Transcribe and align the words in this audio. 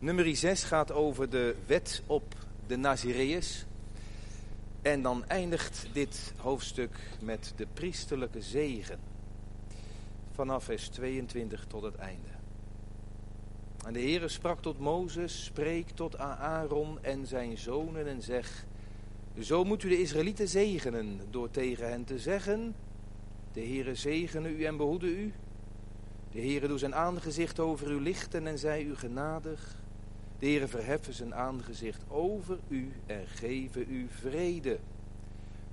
Nummer 0.00 0.36
6 0.36 0.64
gaat 0.64 0.92
over 0.92 1.30
de 1.30 1.54
wet 1.66 2.02
op 2.06 2.34
de 2.66 2.76
Nazireërs. 2.76 3.64
En 4.82 5.02
dan 5.02 5.24
eindigt 5.26 5.86
dit 5.92 6.32
hoofdstuk 6.36 6.98
met 7.20 7.52
de 7.56 7.66
priesterlijke 7.72 8.42
zegen. 8.42 8.98
Vanaf 10.34 10.64
vers 10.64 10.88
22 10.88 11.64
tot 11.68 11.82
het 11.82 11.96
einde. 11.96 12.28
En 13.86 13.92
de 13.92 14.00
Heere 14.00 14.28
sprak 14.28 14.62
tot 14.62 14.78
Mozes, 14.78 15.44
spreek 15.44 15.90
tot 15.90 16.18
Aaron 16.18 16.98
en 17.02 17.26
zijn 17.26 17.58
zonen 17.58 18.06
en 18.06 18.22
zeg... 18.22 18.64
Zo 19.40 19.64
moet 19.64 19.82
u 19.82 19.88
de 19.88 20.00
Israëlieten 20.00 20.48
zegenen 20.48 21.20
door 21.30 21.50
tegen 21.50 21.88
hen 21.88 22.04
te 22.04 22.18
zeggen... 22.18 22.74
De 23.52 23.60
Heere 23.60 23.94
zegene 23.94 24.48
u 24.48 24.64
en 24.64 24.76
behoede 24.76 25.06
u. 25.06 25.32
De 26.32 26.40
Heere 26.40 26.68
doet 26.68 26.78
zijn 26.78 26.94
aangezicht 26.94 27.60
over 27.60 27.90
u 27.90 28.00
lichten 28.00 28.46
en 28.46 28.58
zij 28.58 28.82
u 28.82 28.96
genadig. 28.96 29.86
De 30.38 30.46
Heere 30.46 30.68
verheffen 30.68 31.14
zijn 31.14 31.34
aangezicht 31.34 32.02
over 32.08 32.58
u 32.68 32.92
en 33.06 33.26
geven 33.26 33.86
u 33.90 34.06
vrede. 34.08 34.78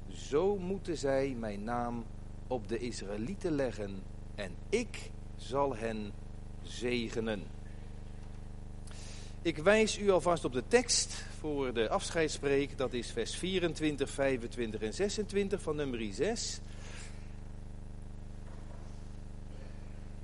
Zo 0.08 0.58
moeten 0.58 0.98
zij 0.98 1.36
mijn 1.40 1.64
naam 1.64 2.06
op 2.48 2.68
de 2.68 2.80
Israëlieten 2.80 3.52
leggen 3.52 4.04
en 4.36 4.56
ik 4.70 5.12
zal 5.36 5.76
hen 5.76 6.12
zegenen. 6.64 7.44
Ik 9.42 9.58
wijs 9.58 10.00
u 10.00 10.10
alvast 10.10 10.46
op 10.46 10.54
de 10.54 10.64
tekst 10.68 11.26
voor 11.40 11.74
de 11.74 11.90
afscheidspreek. 11.90 12.78
Dat 12.78 12.94
is 12.94 13.12
vers 13.12 13.36
24, 13.36 14.10
25 14.10 14.82
en 14.82 14.94
26 14.94 15.62
van 15.62 15.76
nummer 15.76 16.14
6. 16.14 16.60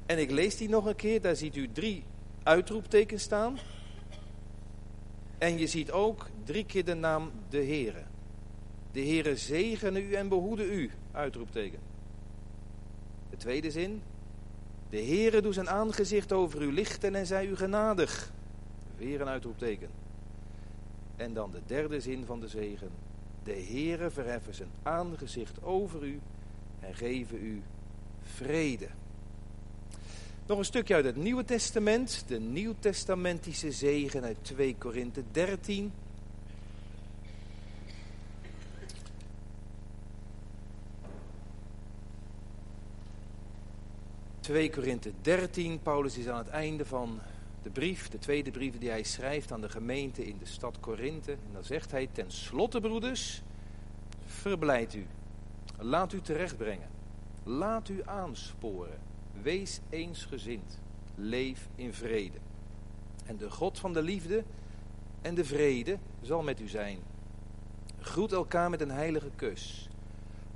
En 0.06 0.20
ik 0.20 0.32
lees 0.32 0.58
die 0.58 0.70
nog 0.70 0.86
een 0.86 0.96
keer. 0.96 1.22
Daar 1.22 1.36
ziet 1.36 1.56
u 1.56 1.72
drie 1.72 2.04
uitroeptekens 2.44 3.24
staan. 3.24 3.58
En 5.42 5.58
je 5.58 5.68
ziet 5.68 5.92
ook 5.92 6.28
drie 6.44 6.66
keer 6.66 6.86
de 6.86 6.94
naam 6.94 7.32
de 7.50 7.58
Heere. 7.58 8.04
De 8.92 9.00
Heere 9.00 9.36
zegene 9.36 10.04
u 10.04 10.14
en 10.14 10.28
behoede 10.28 10.66
u. 10.66 10.92
Uitroepteken. 11.12 11.80
De 13.30 13.38
tweede 13.38 13.72
zin. 13.72 14.02
De 14.90 14.98
Heere 14.98 15.42
doet 15.42 15.54
zijn 15.54 15.70
aangezicht 15.70 16.32
over 16.32 16.62
u 16.62 16.74
lichten 16.74 17.16
en 17.16 17.26
zij 17.26 17.46
u 17.46 17.56
genadig. 17.56 18.32
Weer 18.98 19.22
een 19.22 19.28
uitroepteken. 19.28 19.90
En 21.16 21.34
dan 21.34 21.52
de 21.52 21.62
derde 21.66 22.00
zin 22.02 22.26
van 22.26 22.40
de 22.40 22.48
zegen. 22.48 22.90
De 23.44 23.66
Heere 23.70 24.10
verheffen 24.10 24.54
zijn 24.54 24.72
aangezicht 24.84 25.64
over 25.64 26.04
u 26.04 26.20
en 26.80 26.96
geven 26.96 27.46
u 27.46 27.62
vrede. 28.22 28.88
Nog 30.52 30.60
een 30.60 30.66
stukje 30.66 30.96
uit 30.96 31.06
het 31.06 31.16
Nieuwe 31.16 31.46
Testament. 31.46 32.24
De 32.28 32.40
Nieuwtestamentische 32.40 33.72
zegen 33.72 34.24
uit 34.24 34.38
2 34.42 34.76
Korinthe 34.78 35.24
13. 35.32 35.92
...2 44.42 44.70
Korinthe 44.72 45.12
13. 45.22 45.82
Paulus 45.82 46.18
is 46.18 46.28
aan 46.28 46.38
het 46.38 46.48
einde 46.48 46.86
van 46.86 47.20
de 47.64 47.70
brief, 47.70 48.10
de 48.10 48.20
tweede 48.20 48.52
brief 48.52 48.78
die 48.78 48.90
hij 48.90 49.04
schrijft 49.04 49.52
aan 49.52 49.62
de 49.62 49.70
gemeente 49.70 50.26
in 50.26 50.38
de 50.38 50.46
stad 50.46 50.80
Korinthe. 50.80 51.32
En 51.32 51.54
dan 51.54 51.64
zegt 51.64 51.92
hij, 51.92 52.10
ten 52.12 52.32
slotte 52.32 52.80
broeders, 52.80 53.42
verblijd 54.26 54.94
u. 54.94 55.06
Laat 55.78 56.14
u 56.14 56.22
terechtbrengen. 56.22 56.90
Laat 57.44 57.90
u 57.90 58.02
aansporen. 58.06 59.11
Wees 59.42 59.80
eensgezind. 59.90 60.80
Leef 61.16 61.68
in 61.76 61.94
vrede. 61.94 62.38
En 63.26 63.38
de 63.38 63.50
God 63.50 63.80
van 63.80 63.94
de 63.94 64.02
liefde 64.02 64.44
en 65.22 65.36
de 65.36 65.46
vrede 65.46 65.98
zal 66.22 66.44
met 66.44 66.60
u 66.60 66.68
zijn. 66.68 67.00
Groet 68.00 68.32
elkaar 68.32 68.70
met 68.70 68.82
een 68.82 68.92
heilige 68.92 69.30
kus. 69.36 69.90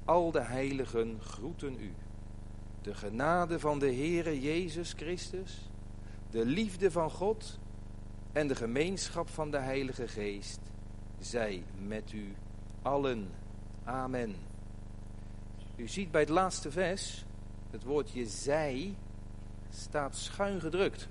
Al 0.06 0.32
de 0.32 0.42
heiligen 0.42 1.18
groeten 1.22 1.80
u. 1.80 1.94
De 2.82 2.94
genade 2.94 3.60
van 3.60 3.80
de 3.80 3.94
Heere 3.94 4.42
Jezus 4.42 4.94
Christus 4.94 5.70
de 6.36 6.46
liefde 6.46 6.92
van 6.92 7.12
God 7.12 7.60
en 8.32 8.48
de 8.48 8.56
gemeenschap 8.56 9.30
van 9.30 9.52
de 9.52 9.58
Heilige 9.58 10.08
Geest 10.08 10.60
zij 11.20 11.64
met 11.88 12.12
u 12.12 12.36
allen. 12.82 13.30
Amen. 13.84 14.36
U 15.76 15.88
ziet 15.88 16.12
bij 16.12 16.22
het 16.22 16.30
laatste 16.30 16.72
vers, 16.72 17.26
het 17.76 17.84
woordje 17.84 18.26
zij 18.26 18.96
staat 19.70 20.16
schuin 20.16 20.60
gedrukt. 20.60 21.08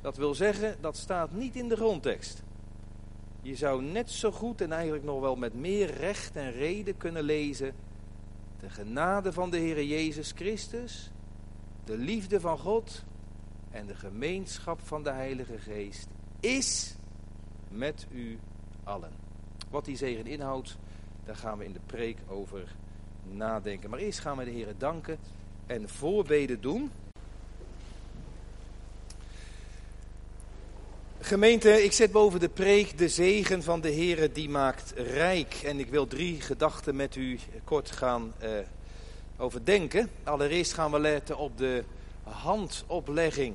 Dat 0.00 0.16
wil 0.16 0.34
zeggen, 0.34 0.76
dat 0.80 0.96
staat 0.96 1.32
niet 1.32 1.56
in 1.56 1.68
de 1.68 1.76
grondtekst. 1.76 2.42
Je 3.42 3.56
zou 3.56 3.82
net 3.82 4.10
zo 4.10 4.30
goed 4.30 4.60
en 4.60 4.72
eigenlijk 4.72 5.04
nog 5.04 5.20
wel 5.20 5.36
met 5.36 5.54
meer 5.54 5.90
recht 5.94 6.36
en 6.36 6.52
reden 6.52 6.96
kunnen 6.96 7.22
lezen. 7.22 7.74
De 8.60 8.70
genade 8.70 9.32
van 9.32 9.50
de 9.50 9.56
Heer 9.56 9.84
Jezus 9.84 10.32
Christus, 10.32 11.10
de 11.84 11.96
liefde 11.96 12.40
van 12.40 12.58
God 12.58 13.04
en 13.70 13.86
de 13.86 13.94
gemeenschap 13.94 14.80
van 14.80 15.02
de 15.02 15.10
Heilige 15.10 15.58
Geest 15.58 16.08
is 16.40 16.94
met 17.68 18.06
u 18.10 18.38
allen. 18.84 19.12
Wat 19.70 19.84
die 19.84 19.96
zegen 19.96 20.26
inhoudt, 20.26 20.76
daar 21.24 21.36
gaan 21.36 21.58
we 21.58 21.64
in 21.64 21.72
de 21.72 21.80
preek 21.86 22.18
over 22.26 22.76
nadenken. 23.22 23.90
Maar 23.90 23.98
eerst 23.98 24.18
gaan 24.18 24.36
we 24.36 24.44
de 24.44 24.50
Heer 24.50 24.74
danken 24.78 25.18
en 25.68 25.88
voorbeden 25.88 26.60
doen. 26.60 26.90
Gemeente, 31.20 31.82
ik 31.82 31.92
zet 31.92 32.12
boven 32.12 32.40
de 32.40 32.48
preek 32.48 32.98
de 32.98 33.08
zegen 33.08 33.62
van 33.62 33.80
de 33.80 33.88
Heer 33.88 34.32
die 34.32 34.48
maakt 34.48 34.92
rijk. 34.96 35.54
En 35.54 35.78
ik 35.78 35.88
wil 35.88 36.06
drie 36.06 36.40
gedachten 36.40 36.96
met 36.96 37.16
u 37.16 37.38
kort 37.64 37.90
gaan 37.90 38.34
uh, 38.42 38.50
overdenken. 39.36 40.10
Allereerst 40.24 40.72
gaan 40.72 40.90
we 40.90 41.00
letten 41.00 41.38
op 41.38 41.58
de 41.58 41.84
handoplegging. 42.22 43.54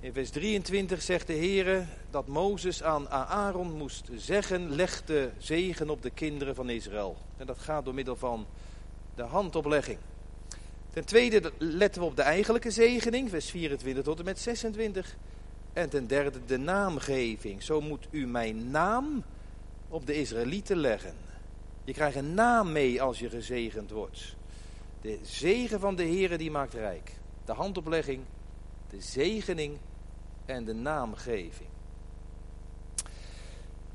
In 0.00 0.12
vers 0.12 0.30
23 0.30 1.02
zegt 1.02 1.26
de 1.26 1.32
Heer 1.32 1.86
dat 2.10 2.26
Mozes 2.26 2.82
aan 2.82 3.08
Aaron 3.10 3.72
moest 3.72 4.08
zeggen, 4.16 4.70
leg 4.70 5.04
de 5.04 5.30
zegen 5.38 5.90
op 5.90 6.02
de 6.02 6.10
kinderen 6.10 6.54
van 6.54 6.70
Israël. 6.70 7.16
En 7.36 7.46
dat 7.46 7.58
gaat 7.58 7.84
door 7.84 7.94
middel 7.94 8.16
van 8.16 8.46
de 9.14 9.22
handoplegging. 9.22 9.98
Ten 10.94 11.04
tweede 11.04 11.52
letten 11.58 12.00
we 12.00 12.06
op 12.06 12.16
de 12.16 12.22
eigenlijke 12.22 12.70
zegening, 12.70 13.30
vers 13.30 13.50
24 13.50 14.04
tot 14.04 14.18
en 14.18 14.24
met 14.24 14.38
26. 14.38 15.16
En 15.72 15.88
ten 15.88 16.06
derde 16.06 16.38
de 16.46 16.56
naamgeving. 16.56 17.62
Zo 17.62 17.80
moet 17.80 18.06
u 18.10 18.26
mijn 18.26 18.70
naam 18.70 19.24
op 19.88 20.06
de 20.06 20.14
Israëlieten 20.14 20.76
leggen. 20.76 21.14
Je 21.84 21.92
krijgt 21.92 22.16
een 22.16 22.34
naam 22.34 22.72
mee 22.72 23.02
als 23.02 23.18
je 23.18 23.28
gezegend 23.28 23.90
wordt. 23.90 24.36
De 25.00 25.18
zegen 25.22 25.80
van 25.80 25.96
de 25.96 26.02
Heer 26.02 26.38
die 26.38 26.50
maakt 26.50 26.74
rijk. 26.74 27.12
De 27.44 27.52
handoplegging, 27.52 28.22
de 28.90 29.00
zegening 29.00 29.76
en 30.46 30.64
de 30.64 30.74
naamgeving. 30.74 31.68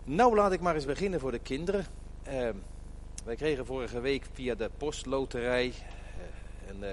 Nou, 0.04 0.36
laat 0.36 0.52
ik 0.52 0.62
maar 0.62 0.76
eens 0.76 0.86
beginnen 0.86 1.20
voor 1.20 1.32
de 1.32 1.40
kinderen. 1.40 1.86
Uh, 2.28 2.50
wij 3.26 3.36
kregen 3.36 3.66
vorige 3.66 4.00
week 4.00 4.26
via 4.34 4.56
de 4.56 4.70
postloterij 4.78 5.74
een, 6.70 6.84
uh, 6.84 6.90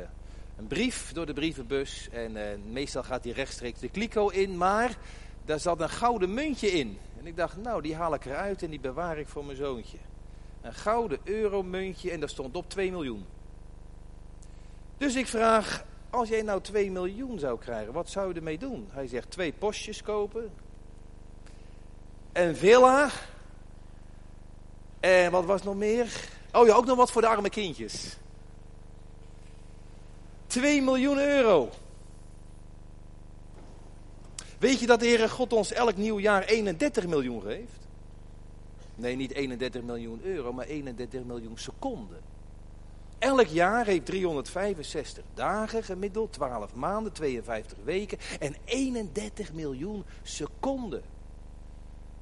een, 0.56 0.66
brief 0.66 1.12
door 1.12 1.26
de 1.26 1.32
brievenbus. 1.32 2.08
En 2.12 2.36
eh, 2.36 2.58
meestal 2.70 3.02
gaat 3.02 3.22
die 3.22 3.32
rechtstreeks 3.32 3.80
de 3.80 3.88
kliko 3.88 4.28
in, 4.28 4.56
maar 4.56 4.96
daar 5.44 5.60
zat 5.60 5.80
een 5.80 5.88
gouden 5.88 6.34
muntje 6.34 6.68
in. 6.68 6.98
En 7.18 7.26
ik 7.26 7.36
dacht, 7.36 7.56
nou, 7.56 7.82
die 7.82 7.94
haal 7.94 8.14
ik 8.14 8.24
eruit 8.24 8.62
en 8.62 8.70
die 8.70 8.80
bewaar 8.80 9.18
ik 9.18 9.28
voor 9.28 9.44
mijn 9.44 9.56
zoontje. 9.56 9.98
Een 10.62 10.74
gouden 10.74 11.18
euromuntje 11.24 12.10
en 12.10 12.20
daar 12.20 12.28
stond 12.28 12.56
op 12.56 12.70
2 12.70 12.90
miljoen. 12.90 13.24
Dus 14.98 15.14
ik 15.14 15.26
vraag 15.26 15.84
als 16.10 16.28
jij 16.28 16.42
nou 16.42 16.60
2 16.60 16.90
miljoen 16.90 17.38
zou 17.38 17.58
krijgen, 17.58 17.92
wat 17.92 18.10
zou 18.10 18.28
je 18.28 18.34
ermee 18.34 18.58
doen? 18.58 18.88
Hij 18.90 19.06
zegt 19.06 19.30
twee 19.30 19.52
postjes 19.52 20.02
kopen. 20.02 20.52
Een 22.32 22.56
villa. 22.56 23.10
En 25.00 25.30
wat 25.30 25.44
was 25.44 25.62
nog 25.62 25.74
meer? 25.74 26.28
Oh 26.52 26.66
ja, 26.66 26.74
ook 26.74 26.86
nog 26.86 26.96
wat 26.96 27.10
voor 27.10 27.22
de 27.22 27.28
arme 27.28 27.50
kindjes. 27.50 28.16
2 30.56 30.82
miljoen 30.82 31.18
euro. 31.18 31.70
Weet 34.58 34.80
je 34.80 34.86
dat 34.86 35.00
de 35.00 35.06
Heere 35.06 35.28
God 35.28 35.52
ons 35.52 35.72
elk 35.72 35.96
nieuw 35.96 36.18
jaar 36.18 36.44
31 36.44 37.06
miljoen 37.06 37.42
geeft? 37.42 37.86
Nee, 38.94 39.16
niet 39.16 39.32
31 39.32 39.82
miljoen 39.82 40.20
euro, 40.22 40.52
maar 40.52 40.66
31 40.66 41.24
miljoen 41.24 41.58
seconden. 41.58 42.20
Elk 43.18 43.46
jaar 43.46 43.86
heeft 43.86 44.06
365 44.06 45.24
dagen 45.34 45.82
gemiddeld, 45.82 46.32
12 46.32 46.74
maanden, 46.74 47.12
52 47.12 47.78
weken 47.84 48.18
en 48.40 48.56
31 48.64 49.52
miljoen 49.52 50.04
seconden. 50.22 51.02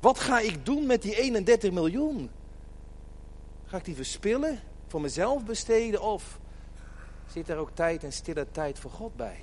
Wat 0.00 0.18
ga 0.18 0.40
ik 0.40 0.66
doen 0.66 0.86
met 0.86 1.02
die 1.02 1.16
31 1.16 1.72
miljoen? 1.72 2.30
Ga 3.64 3.76
ik 3.76 3.84
die 3.84 3.94
verspillen, 3.94 4.60
voor 4.86 5.00
mezelf 5.00 5.44
besteden 5.44 6.02
of 6.02 6.38
zit 7.32 7.48
er 7.48 7.56
ook 7.56 7.70
tijd 7.74 8.04
en 8.04 8.12
stille 8.12 8.46
tijd 8.50 8.78
voor 8.78 8.90
God 8.90 9.16
bij? 9.16 9.38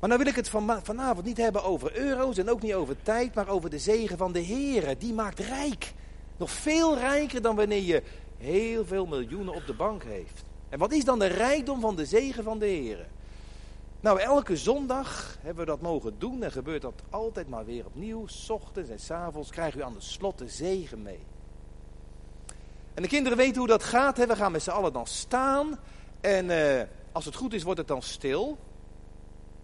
Maar 0.00 0.08
nou 0.08 0.22
wil 0.22 0.30
ik 0.30 0.36
het 0.36 0.48
van, 0.48 0.80
vanavond 0.82 1.26
niet 1.26 1.36
hebben 1.36 1.64
over 1.64 1.96
euro's 1.96 2.38
en 2.38 2.50
ook 2.50 2.62
niet 2.62 2.74
over 2.74 3.02
tijd, 3.02 3.34
maar 3.34 3.48
over 3.48 3.70
de 3.70 3.78
zegen 3.78 4.18
van 4.18 4.32
de 4.32 4.38
Heer. 4.38 4.98
Die 4.98 5.12
maakt 5.12 5.38
rijk. 5.38 5.92
Nog 6.36 6.50
veel 6.50 6.98
rijker 6.98 7.42
dan 7.42 7.56
wanneer 7.56 7.82
je 7.82 8.02
heel 8.38 8.84
veel 8.84 9.06
miljoenen 9.06 9.54
op 9.54 9.66
de 9.66 9.74
bank 9.74 10.04
heeft. 10.04 10.42
En 10.68 10.78
wat 10.78 10.92
is 10.92 11.04
dan 11.04 11.18
de 11.18 11.26
rijkdom 11.26 11.80
van 11.80 11.96
de 11.96 12.06
zegen 12.06 12.44
van 12.44 12.58
de 12.58 12.66
Heer? 12.66 13.06
Nou, 14.00 14.20
elke 14.20 14.56
zondag 14.56 15.38
hebben 15.40 15.64
we 15.64 15.70
dat 15.70 15.80
mogen 15.80 16.14
doen 16.18 16.42
en 16.42 16.52
gebeurt 16.52 16.82
dat 16.82 17.02
altijd 17.10 17.48
maar 17.48 17.64
weer 17.64 17.86
opnieuw. 17.86 18.26
S 18.26 18.50
ochtends 18.50 18.90
en 18.90 19.00
s 19.00 19.10
avonds 19.10 19.50
krijgen 19.50 19.80
u 19.80 19.82
aan 19.82 19.92
de 19.92 20.00
slot 20.00 20.38
de 20.38 20.48
zegen 20.48 21.02
mee. 21.02 21.20
En 22.94 23.02
de 23.02 23.08
kinderen 23.08 23.38
weten 23.38 23.58
hoe 23.58 23.68
dat 23.68 23.82
gaat. 23.84 24.16
Hè? 24.16 24.26
We 24.26 24.36
gaan 24.36 24.52
met 24.52 24.62
z'n 24.62 24.70
allen 24.70 24.92
dan 24.92 25.06
staan. 25.06 25.78
En 26.20 26.50
eh, 26.50 26.86
als 27.12 27.24
het 27.24 27.34
goed 27.34 27.54
is, 27.54 27.62
wordt 27.62 27.78
het 27.78 27.88
dan 27.88 28.02
stil. 28.02 28.58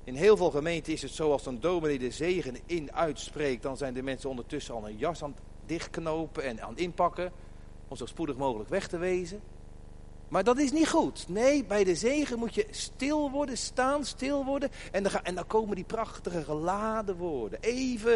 In 0.05 0.15
heel 0.15 0.37
veel 0.37 0.51
gemeenten 0.51 0.93
is 0.93 1.03
het 1.03 1.11
zo, 1.11 1.33
als 1.33 1.47
een 1.47 1.61
dominee 1.61 1.99
de 1.99 2.11
zegen 2.11 2.57
in 2.67 2.93
uitspreekt, 2.93 3.63
dan 3.63 3.77
zijn 3.77 3.95
de 3.95 4.03
mensen 4.03 4.31
ondertussen 4.31 4.75
al 4.75 4.89
een 4.89 4.97
jas 4.97 5.23
aan 5.23 5.31
het 5.31 5.43
dichtknopen 5.67 6.45
en 6.45 6.63
aan 6.63 6.71
het 6.71 6.81
inpakken. 6.81 7.33
Om 7.89 7.97
zo 7.97 8.07
spoedig 8.07 8.37
mogelijk 8.37 8.71
weg 8.71 8.89
te 8.89 8.99
wezen. 8.99 9.41
Maar 10.29 10.45
dat 10.45 10.59
is 10.59 10.73
niet 10.73 10.89
goed. 10.89 11.29
Nee, 11.29 11.65
bij 11.65 11.85
de 11.85 11.95
zegen 11.95 12.39
moet 12.39 12.55
je 12.55 12.67
stil 12.71 13.31
worden, 13.31 13.59
staan, 13.59 14.05
stil 14.05 14.45
worden. 14.45 14.71
En 14.93 15.03
dan, 15.03 15.13
en 15.23 15.35
dan 15.35 15.47
komen 15.47 15.75
die 15.75 15.85
prachtige 15.85 16.45
geladen 16.45 17.17
woorden. 17.17 17.59
Even 17.61 18.13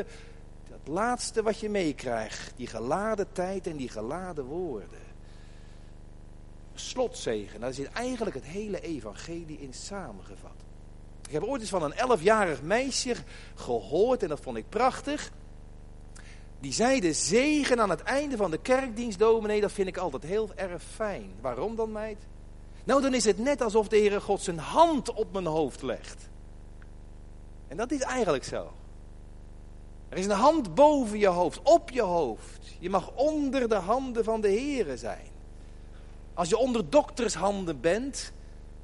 het 0.71 0.89
laatste 0.89 1.43
wat 1.43 1.61
je 1.61 1.69
meekrijgt. 1.69 2.53
Die 2.57 2.67
geladen 2.67 3.33
tijd 3.33 3.67
en 3.67 3.77
die 3.77 3.89
geladen 3.89 4.45
woorden. 4.45 5.06
Slotzegen, 6.79 7.61
daar 7.61 7.73
zit 7.73 7.93
eigenlijk 7.93 8.37
het 8.37 8.45
hele 8.45 8.81
evangelie 8.81 9.61
in 9.61 9.73
samengevat. 9.73 10.65
Ik 11.27 11.33
heb 11.33 11.43
ooit 11.43 11.61
eens 11.61 11.71
van 11.71 11.83
een 11.83 11.93
elfjarig 11.93 12.63
meisje 12.63 13.15
gehoord 13.55 14.23
en 14.23 14.29
dat 14.29 14.41
vond 14.41 14.57
ik 14.57 14.69
prachtig. 14.69 15.33
Die 16.61 16.73
zei 16.73 17.01
de 17.01 17.13
zegen 17.13 17.81
aan 17.81 17.91
het 17.91 18.03
einde 18.03 18.37
van 18.37 18.51
de 18.51 18.59
kerkdienst, 18.59 19.19
dominee, 19.19 19.61
dat 19.61 19.73
vind 19.73 19.89
ik 19.89 19.97
altijd 19.97 20.23
heel 20.23 20.51
erg 20.55 20.83
fijn. 20.83 21.31
Waarom 21.41 21.77
dan, 21.77 21.93
meid? 21.93 22.19
Nou, 22.85 23.03
dan 23.03 23.15
is 23.15 23.25
het 23.25 23.39
net 23.39 23.63
alsof 23.63 23.89
de 23.89 23.97
Heere 23.97 24.21
God 24.21 24.41
zijn 24.41 24.59
hand 24.59 25.13
op 25.13 25.33
mijn 25.33 25.47
hoofd 25.47 25.83
legt. 25.83 26.29
En 27.69 27.77
dat 27.77 27.91
is 27.91 28.01
eigenlijk 28.01 28.45
zo. 28.45 28.73
Er 30.09 30.19
is 30.19 30.25
een 30.25 30.31
hand 30.31 30.75
boven 30.75 31.19
je 31.19 31.27
hoofd, 31.27 31.61
op 31.63 31.91
je 31.91 32.03
hoofd. 32.03 32.77
Je 32.79 32.91
mag 32.91 33.11
onder 33.15 33.69
de 33.69 33.75
handen 33.75 34.25
van 34.25 34.41
de 34.41 34.49
Heere 34.49 34.97
zijn. 34.97 35.35
Als 36.37 36.49
je 36.49 36.59
onder 36.59 36.91
doktershanden 36.91 37.81
bent, 37.81 38.33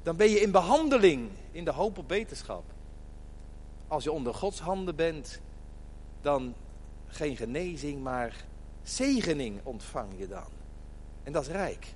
dan 0.03 0.15
ben 0.15 0.29
je 0.29 0.39
in 0.39 0.51
behandeling, 0.51 1.29
in 1.51 1.65
de 1.65 1.71
hoop 1.71 1.97
op 1.97 2.07
beterschap. 2.07 2.63
Als 3.87 4.03
je 4.03 4.11
onder 4.11 4.33
Gods 4.33 4.59
handen 4.59 4.95
bent, 4.95 5.41
dan 6.21 6.53
geen 7.07 7.37
genezing, 7.37 8.03
maar 8.03 8.45
zegening 8.83 9.59
ontvang 9.63 10.07
je 10.17 10.27
dan. 10.27 10.47
En 11.23 11.31
dat 11.31 11.41
is 11.41 11.51
rijk. 11.51 11.93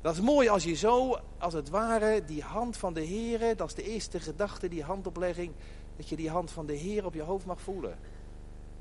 Dat 0.00 0.14
is 0.14 0.20
mooi 0.20 0.48
als 0.48 0.64
je 0.64 0.74
zo, 0.74 1.18
als 1.38 1.52
het 1.52 1.68
ware, 1.68 2.24
die 2.24 2.42
hand 2.42 2.76
van 2.76 2.94
de 2.94 3.00
Heer, 3.00 3.56
dat 3.56 3.68
is 3.68 3.74
de 3.74 3.90
eerste 3.90 4.20
gedachte, 4.20 4.68
die 4.68 4.82
handoplegging, 4.82 5.52
dat 5.96 6.08
je 6.08 6.16
die 6.16 6.30
hand 6.30 6.50
van 6.50 6.66
de 6.66 6.74
Heer 6.74 7.04
op 7.04 7.14
je 7.14 7.22
hoofd 7.22 7.46
mag 7.46 7.60
voelen. 7.60 7.98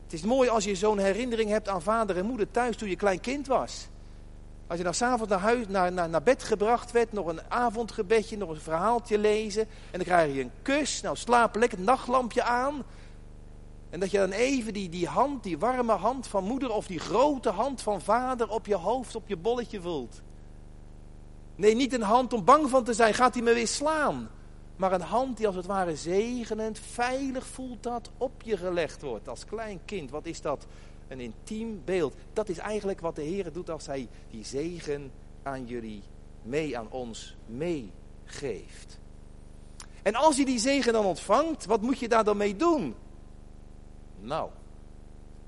Het 0.03 0.13
is 0.13 0.23
mooi 0.23 0.49
als 0.49 0.63
je 0.63 0.75
zo'n 0.75 0.97
herinnering 0.97 1.49
hebt 1.49 1.67
aan 1.67 1.81
vader 1.81 2.17
en 2.17 2.25
moeder 2.25 2.51
thuis 2.51 2.77
toen 2.77 2.89
je 2.89 2.95
klein 2.95 3.19
kind 3.19 3.47
was. 3.47 3.89
Als 4.69 4.77
je 4.77 4.83
dan 4.83 4.93
s'avonds 4.93 5.29
naar, 5.29 5.39
huis, 5.39 5.67
naar, 5.67 5.91
naar, 5.91 6.09
naar 6.09 6.23
bed 6.23 6.43
gebracht 6.43 6.91
werd, 6.91 7.11
nog 7.11 7.27
een 7.27 7.41
avondgebedje, 7.47 8.37
nog 8.37 8.49
een 8.49 8.59
verhaaltje 8.59 9.17
lezen. 9.17 9.61
En 9.61 9.91
dan 9.91 10.03
krijg 10.03 10.33
je 10.33 10.41
een 10.41 10.51
kus, 10.61 11.01
nou 11.01 11.15
slaap 11.15 11.55
lekker 11.55 11.77
het 11.77 11.87
nachtlampje 11.87 12.43
aan. 12.43 12.83
En 13.89 13.99
dat 13.99 14.11
je 14.11 14.17
dan 14.17 14.31
even 14.31 14.73
die, 14.73 14.89
die 14.89 15.07
hand, 15.07 15.43
die 15.43 15.57
warme 15.57 15.93
hand 15.93 16.27
van 16.27 16.43
moeder 16.43 16.71
of 16.71 16.87
die 16.87 16.99
grote 16.99 17.49
hand 17.49 17.81
van 17.81 18.01
vader 18.01 18.49
op 18.49 18.65
je 18.65 18.75
hoofd, 18.75 19.15
op 19.15 19.27
je 19.27 19.37
bolletje 19.37 19.81
voelt. 19.81 20.21
Nee, 21.55 21.75
niet 21.75 21.93
een 21.93 22.01
hand 22.01 22.33
om 22.33 22.43
bang 22.43 22.69
van 22.69 22.83
te 22.83 22.93
zijn, 22.93 23.13
gaat 23.13 23.33
hij 23.33 23.43
me 23.43 23.53
weer 23.53 23.67
slaan. 23.67 24.29
Maar 24.75 24.91
een 24.91 25.01
hand 25.01 25.37
die 25.37 25.47
als 25.47 25.55
het 25.55 25.65
ware 25.65 25.95
zegenend, 25.95 26.79
veilig 26.79 27.47
voelt 27.47 27.83
dat 27.83 28.09
op 28.17 28.41
je 28.41 28.57
gelegd 28.57 29.01
wordt 29.01 29.27
als 29.27 29.45
klein 29.45 29.79
kind. 29.85 30.11
Wat 30.11 30.25
is 30.25 30.41
dat? 30.41 30.65
Een 31.09 31.19
intiem 31.19 31.81
beeld. 31.85 32.15
Dat 32.33 32.49
is 32.49 32.57
eigenlijk 32.57 32.99
wat 32.99 33.15
de 33.15 33.21
Heer 33.21 33.51
doet 33.51 33.69
als 33.69 33.85
hij 33.85 34.07
die 34.29 34.45
zegen 34.45 35.11
aan 35.43 35.65
jullie, 35.65 36.03
mee 36.41 36.77
aan 36.77 36.91
ons, 36.91 37.37
meegeeft. 37.45 38.99
En 40.03 40.15
als 40.15 40.37
je 40.37 40.45
die 40.45 40.59
zegen 40.59 40.93
dan 40.93 41.05
ontvangt, 41.05 41.65
wat 41.65 41.81
moet 41.81 41.99
je 41.99 42.07
daar 42.07 42.23
dan 42.23 42.37
mee 42.37 42.55
doen? 42.55 42.95
Nou, 44.19 44.49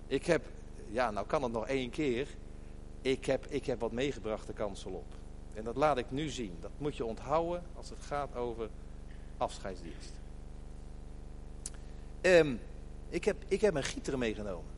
ik 0.08 0.26
heb, 0.26 0.46
ja, 0.88 1.12
nou 1.12 1.28
kan 1.28 1.44
het 1.44 1.52
nog 1.52 1.68
één 1.68 1.90
keer. 1.90 2.28
Ik 3.02 3.26
heb, 3.26 3.46
ik 3.46 3.66
heb 3.66 3.80
wat 3.80 3.92
meegebracht 3.92 4.48
de 4.48 4.54
kansel 4.54 4.92
op. 4.92 5.14
En 5.54 5.64
dat 5.64 5.76
laat 5.76 5.98
ik 5.98 6.12
nu 6.12 6.30
zien. 6.30 6.58
Dat 6.60 6.72
moet 6.78 6.98
je 6.98 7.06
onthouden 7.06 7.64
als 7.76 7.90
het 7.90 8.00
gaat 8.00 8.36
over 8.36 8.70
afscheidsdienst. 9.38 10.14
Um, 12.22 12.60
ik, 13.10 13.26
heb, 13.26 13.38
ik 13.48 13.62
heb 13.62 13.76
een 13.76 13.84
gieter 13.84 14.18
meegenomen. 14.18 14.71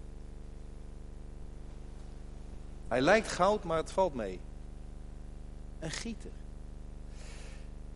Hij 2.88 3.01
lijkt 3.01 3.27
goud, 3.27 3.63
maar 3.63 3.77
het 3.77 3.91
valt 3.91 4.13
mee. 4.13 4.39
Een 5.80 5.91
gieter. 5.91 6.31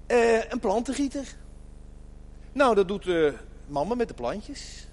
Uh, 0.08 0.50
een 0.50 0.60
plantengieter. 0.60 1.36
Nou, 2.52 2.76
dat 2.76 2.88
doet 2.88 3.04
de 3.04 3.38
mama 3.68 3.96
met 3.96 4.08
de 4.08 4.14
plantjes. 4.14 4.88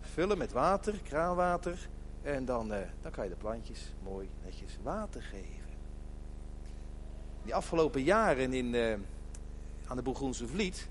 Vullen 0.00 0.38
met 0.38 0.52
water, 0.52 1.00
kraanwater. 1.02 1.88
En 2.22 2.44
dan, 2.44 2.72
uh, 2.72 2.78
dan 3.02 3.10
kan 3.10 3.24
je 3.24 3.30
de 3.30 3.36
plantjes 3.36 3.94
mooi 4.02 4.28
netjes 4.44 4.78
water 4.82 5.22
geven. 5.22 5.68
Die 7.42 7.54
afgelopen 7.54 8.02
jaren 8.02 8.52
in, 8.52 8.76
aan 9.86 9.96
de 9.96 10.02
Bourgoense 10.02 10.46
Vliet 10.46 10.88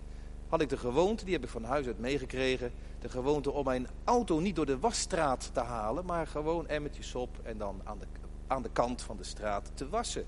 had 0.49 0.61
ik 0.61 0.69
de 0.69 0.77
gewoonte, 0.77 1.23
die 1.23 1.33
heb 1.33 1.43
ik 1.43 1.49
van 1.49 1.63
huis 1.63 1.85
uit 1.85 1.99
meegekregen, 1.99 2.71
de 2.99 3.09
gewoonte 3.09 3.51
om 3.51 3.65
mijn 3.65 3.87
auto 4.03 4.39
niet 4.39 4.55
door 4.55 4.65
de 4.65 4.79
wasstraat 4.79 5.49
te 5.53 5.59
halen, 5.59 6.05
maar 6.05 6.27
gewoon 6.27 6.67
emmertjes 6.67 7.15
op 7.15 7.29
en 7.43 7.57
dan 7.57 7.81
aan 7.83 7.99
de, 7.99 8.05
aan 8.47 8.61
de 8.61 8.69
kant 8.73 9.01
van 9.01 9.17
de 9.17 9.23
straat 9.23 9.71
te 9.73 9.89
wassen. 9.89 10.25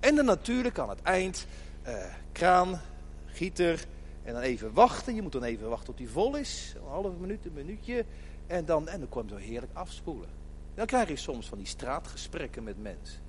En 0.00 0.14
dan 0.14 0.24
natuurlijk 0.24 0.78
aan 0.78 0.88
het 0.88 1.02
eind 1.02 1.46
uh, 1.86 2.04
kraan, 2.32 2.80
gieter 3.26 3.86
en 4.22 4.32
dan 4.32 4.42
even 4.42 4.72
wachten. 4.72 5.14
Je 5.14 5.22
moet 5.22 5.32
dan 5.32 5.44
even 5.44 5.68
wachten 5.68 5.86
tot 5.86 5.96
die 5.96 6.10
vol 6.10 6.36
is, 6.36 6.74
een 6.76 6.88
halve 6.88 7.20
minuut, 7.20 7.44
een 7.44 7.52
minuutje. 7.52 8.04
En 8.46 8.64
dan, 8.64 8.88
en 8.88 8.98
dan 8.98 9.08
kom 9.08 9.22
je 9.22 9.28
zo 9.28 9.36
heerlijk 9.36 9.72
afspoelen. 9.72 10.28
Dan 10.74 10.86
krijg 10.86 11.08
je 11.08 11.16
soms 11.16 11.48
van 11.48 11.58
die 11.58 11.66
straatgesprekken 11.66 12.62
met 12.62 12.82
mensen. 12.82 13.20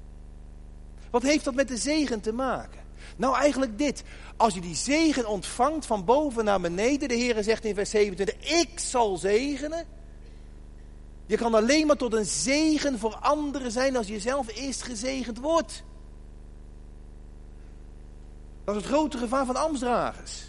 Wat 1.09 1.23
heeft 1.23 1.43
dat 1.43 1.55
met 1.55 1.67
de 1.67 1.77
zegen 1.77 2.21
te 2.21 2.33
maken? 2.33 2.79
Nou, 3.17 3.35
eigenlijk 3.35 3.77
dit. 3.77 4.03
Als 4.37 4.53
je 4.53 4.61
die 4.61 4.75
zegen 4.75 5.27
ontvangt 5.27 5.85
van 5.85 6.05
boven 6.05 6.45
naar 6.45 6.61
beneden, 6.61 7.09
de 7.09 7.15
Heer 7.15 7.43
zegt 7.43 7.65
in 7.65 7.75
vers 7.75 7.89
27, 7.89 8.61
ik 8.61 8.79
zal 8.79 9.17
zegenen. 9.17 9.85
Je 11.25 11.37
kan 11.37 11.53
alleen 11.53 11.87
maar 11.87 11.97
tot 11.97 12.13
een 12.13 12.25
zegen 12.25 12.99
voor 12.99 13.15
anderen 13.15 13.71
zijn 13.71 13.95
als 13.95 14.07
je 14.07 14.19
zelf 14.19 14.55
eerst 14.55 14.83
gezegend 14.83 15.39
wordt. 15.39 15.83
Dat 18.63 18.75
is 18.75 18.81
het 18.81 18.91
grote 18.91 19.17
gevaar 19.17 19.45
van 19.45 19.55
ambtsdragers. 19.55 20.43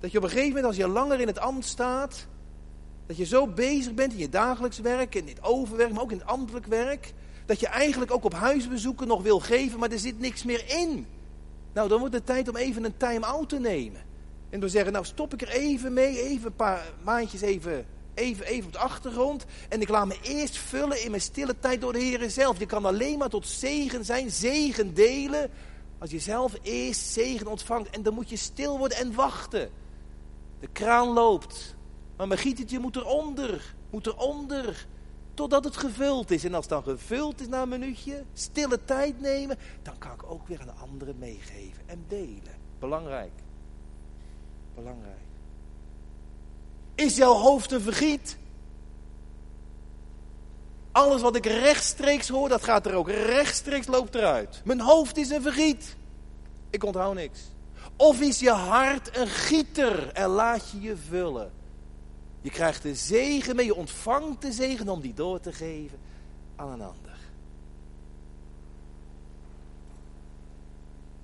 Dat 0.00 0.12
je 0.12 0.18
op 0.18 0.24
een 0.24 0.30
gegeven 0.30 0.48
moment, 0.48 0.66
als 0.66 0.76
je 0.76 0.88
langer 0.88 1.20
in 1.20 1.26
het 1.26 1.38
ambt 1.38 1.64
staat, 1.64 2.26
dat 3.06 3.16
je 3.16 3.24
zo 3.24 3.46
bezig 3.46 3.94
bent 3.94 4.12
in 4.12 4.18
je 4.18 4.28
dagelijks 4.28 4.78
werk, 4.78 5.14
in 5.14 5.28
het 5.28 5.42
overwerk, 5.42 5.92
maar 5.92 6.02
ook 6.02 6.12
in 6.12 6.18
het 6.18 6.26
ambtelijk 6.26 6.66
werk, 6.66 7.12
dat 7.46 7.60
je 7.60 7.66
eigenlijk 7.66 8.12
ook 8.12 8.24
op 8.24 8.34
huisbezoeken 8.34 9.06
nog 9.06 9.22
wil 9.22 9.40
geven, 9.40 9.78
maar 9.78 9.90
er 9.90 9.98
zit 9.98 10.18
niks 10.18 10.44
meer 10.44 10.64
in. 10.66 11.06
Nou, 11.74 11.88
dan 11.88 11.98
wordt 11.98 12.14
het 12.14 12.26
tijd 12.26 12.48
om 12.48 12.56
even 12.56 12.84
een 12.84 12.96
time-out 12.96 13.48
te 13.48 13.58
nemen. 13.58 14.02
En 14.50 14.60
door 14.60 14.68
zeggen, 14.68 14.92
nou 14.92 15.04
stop 15.04 15.32
ik 15.32 15.42
er 15.42 15.48
even 15.48 15.92
mee, 15.92 16.22
even 16.22 16.46
een 16.46 16.56
paar 16.56 16.92
maandjes 17.02 17.40
even, 17.40 17.86
even, 18.14 18.46
even 18.46 18.66
op 18.66 18.72
de 18.72 18.78
achtergrond. 18.78 19.44
En 19.68 19.80
ik 19.80 19.88
laat 19.88 20.06
me 20.06 20.18
eerst 20.22 20.56
vullen 20.56 21.04
in 21.04 21.10
mijn 21.10 21.22
stille 21.22 21.58
tijd 21.58 21.80
door 21.80 21.92
de 21.92 21.98
Heer 21.98 22.30
zelf. 22.30 22.58
Je 22.58 22.66
kan 22.66 22.84
alleen 22.84 23.18
maar 23.18 23.28
tot 23.28 23.46
zegen 23.46 24.04
zijn, 24.04 24.30
zegen 24.30 24.94
delen, 24.94 25.50
als 25.98 26.10
je 26.10 26.18
zelf 26.18 26.54
eerst 26.62 27.00
zegen 27.00 27.46
ontvangt. 27.46 27.90
En 27.90 28.02
dan 28.02 28.14
moet 28.14 28.30
je 28.30 28.36
stil 28.36 28.78
worden 28.78 28.98
en 28.98 29.14
wachten. 29.14 29.70
De 30.60 30.68
kraan 30.72 31.08
loopt, 31.08 31.76
maar 32.16 32.28
mijn 32.28 32.40
gietertje 32.40 32.78
moet 32.78 32.96
eronder, 32.96 33.74
moet 33.90 34.06
eronder. 34.06 34.86
Totdat 35.34 35.64
het 35.64 35.76
gevuld 35.76 36.30
is. 36.30 36.44
En 36.44 36.54
als 36.54 36.64
het 36.64 36.72
dan 36.72 36.82
gevuld 36.82 37.40
is 37.40 37.48
na 37.48 37.62
een 37.62 37.68
minuutje, 37.68 38.24
stille 38.32 38.84
tijd 38.84 39.20
nemen, 39.20 39.58
dan 39.82 39.98
kan 39.98 40.12
ik 40.12 40.22
ook 40.30 40.48
weer 40.48 40.60
aan 40.60 40.66
de 40.66 40.72
anderen 40.72 41.18
meegeven 41.18 41.82
en 41.86 42.04
delen. 42.08 42.54
Belangrijk. 42.78 43.32
Belangrijk. 44.74 45.18
Is 46.94 47.16
jouw 47.16 47.34
hoofd 47.34 47.72
een 47.72 47.80
vergiet? 47.80 48.38
Alles 50.92 51.22
wat 51.22 51.36
ik 51.36 51.46
rechtstreeks 51.46 52.28
hoor, 52.28 52.48
dat 52.48 52.64
gaat 52.64 52.86
er 52.86 52.94
ook 52.94 53.08
rechtstreeks 53.08 53.86
loopt 53.86 54.14
eruit. 54.14 54.62
Mijn 54.64 54.80
hoofd 54.80 55.16
is 55.16 55.30
een 55.30 55.42
vergiet. 55.42 55.96
Ik 56.70 56.84
onthoud 56.84 57.14
niks. 57.14 57.40
Of 57.96 58.20
is 58.20 58.40
je 58.40 58.50
hart 58.50 59.16
een 59.16 59.26
gieter 59.26 60.12
en 60.12 60.28
laat 60.28 60.70
je 60.70 60.80
je 60.80 60.96
vullen? 60.96 61.52
Je 62.44 62.50
krijgt 62.50 62.82
de 62.82 62.94
zegen 62.94 63.56
mee, 63.56 63.66
je 63.66 63.74
ontvangt 63.74 64.42
de 64.42 64.52
zegen 64.52 64.88
om 64.88 65.00
die 65.00 65.14
door 65.14 65.40
te 65.40 65.52
geven 65.52 65.98
aan 66.56 66.68
een 66.68 66.80
ander. 66.80 67.18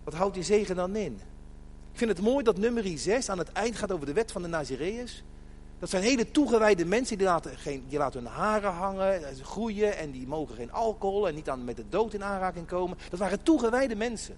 Wat 0.04 0.14
houdt 0.14 0.34
die 0.34 0.42
zegen 0.42 0.76
dan 0.76 0.96
in? 0.96 1.20
Ik 1.92 1.98
vind 1.98 2.10
het 2.10 2.20
mooi 2.20 2.44
dat 2.44 2.58
nummer 2.58 2.98
6 2.98 3.28
aan 3.28 3.38
het 3.38 3.52
eind 3.52 3.76
gaat 3.76 3.92
over 3.92 4.06
de 4.06 4.12
wet 4.12 4.32
van 4.32 4.42
de 4.42 4.48
Nazireërs. 4.48 5.22
Dat 5.78 5.90
zijn 5.90 6.02
hele 6.02 6.30
toegewijde 6.30 6.84
mensen, 6.84 7.18
die 7.18 7.26
laten, 7.26 7.58
geen, 7.58 7.84
die 7.88 7.98
laten 7.98 8.22
hun 8.22 8.32
haren 8.32 8.72
hangen, 8.72 9.22
groeien 9.42 9.96
en 9.96 10.10
die 10.10 10.26
mogen 10.26 10.54
geen 10.54 10.72
alcohol 10.72 11.28
en 11.28 11.34
niet 11.34 11.48
aan, 11.48 11.64
met 11.64 11.76
de 11.76 11.88
dood 11.88 12.14
in 12.14 12.24
aanraking 12.24 12.66
komen. 12.66 12.98
Dat 13.10 13.18
waren 13.18 13.42
toegewijde 13.42 13.96
mensen. 13.96 14.36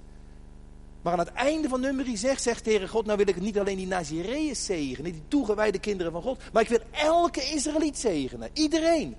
Maar 1.02 1.12
aan 1.12 1.18
het 1.18 1.32
einde 1.32 1.68
van 1.68 1.80
nummer 1.80 2.16
6 2.16 2.42
zegt 2.42 2.64
tegen 2.64 2.88
God, 2.88 3.06
nou 3.06 3.18
wil 3.18 3.28
ik 3.28 3.40
niet 3.40 3.59
alleen 3.59 3.76
die 3.76 3.87
Nazireërs 3.87 4.64
zegenen, 4.64 5.12
die 5.12 5.23
toegewijde 5.28 5.78
kinderen 5.78 6.12
van 6.12 6.23
God, 6.23 6.40
maar 6.52 6.62
ik 6.62 6.68
wil 6.68 6.80
elke 6.90 7.42
Israëliet 7.42 7.99
zegenen. 7.99 8.50
Iedereen. 8.52 9.16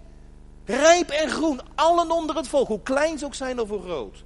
Rijp 0.65 1.09
en 1.09 1.29
groen, 1.29 1.59
allen 1.75 2.11
onder 2.11 2.35
het 2.35 2.47
volk, 2.47 2.67
hoe 2.67 2.81
klein 2.81 3.17
ze 3.17 3.25
ook 3.25 3.33
zijn 3.33 3.59
of 3.59 3.69
hoe 3.69 3.81
groot. 3.81 4.23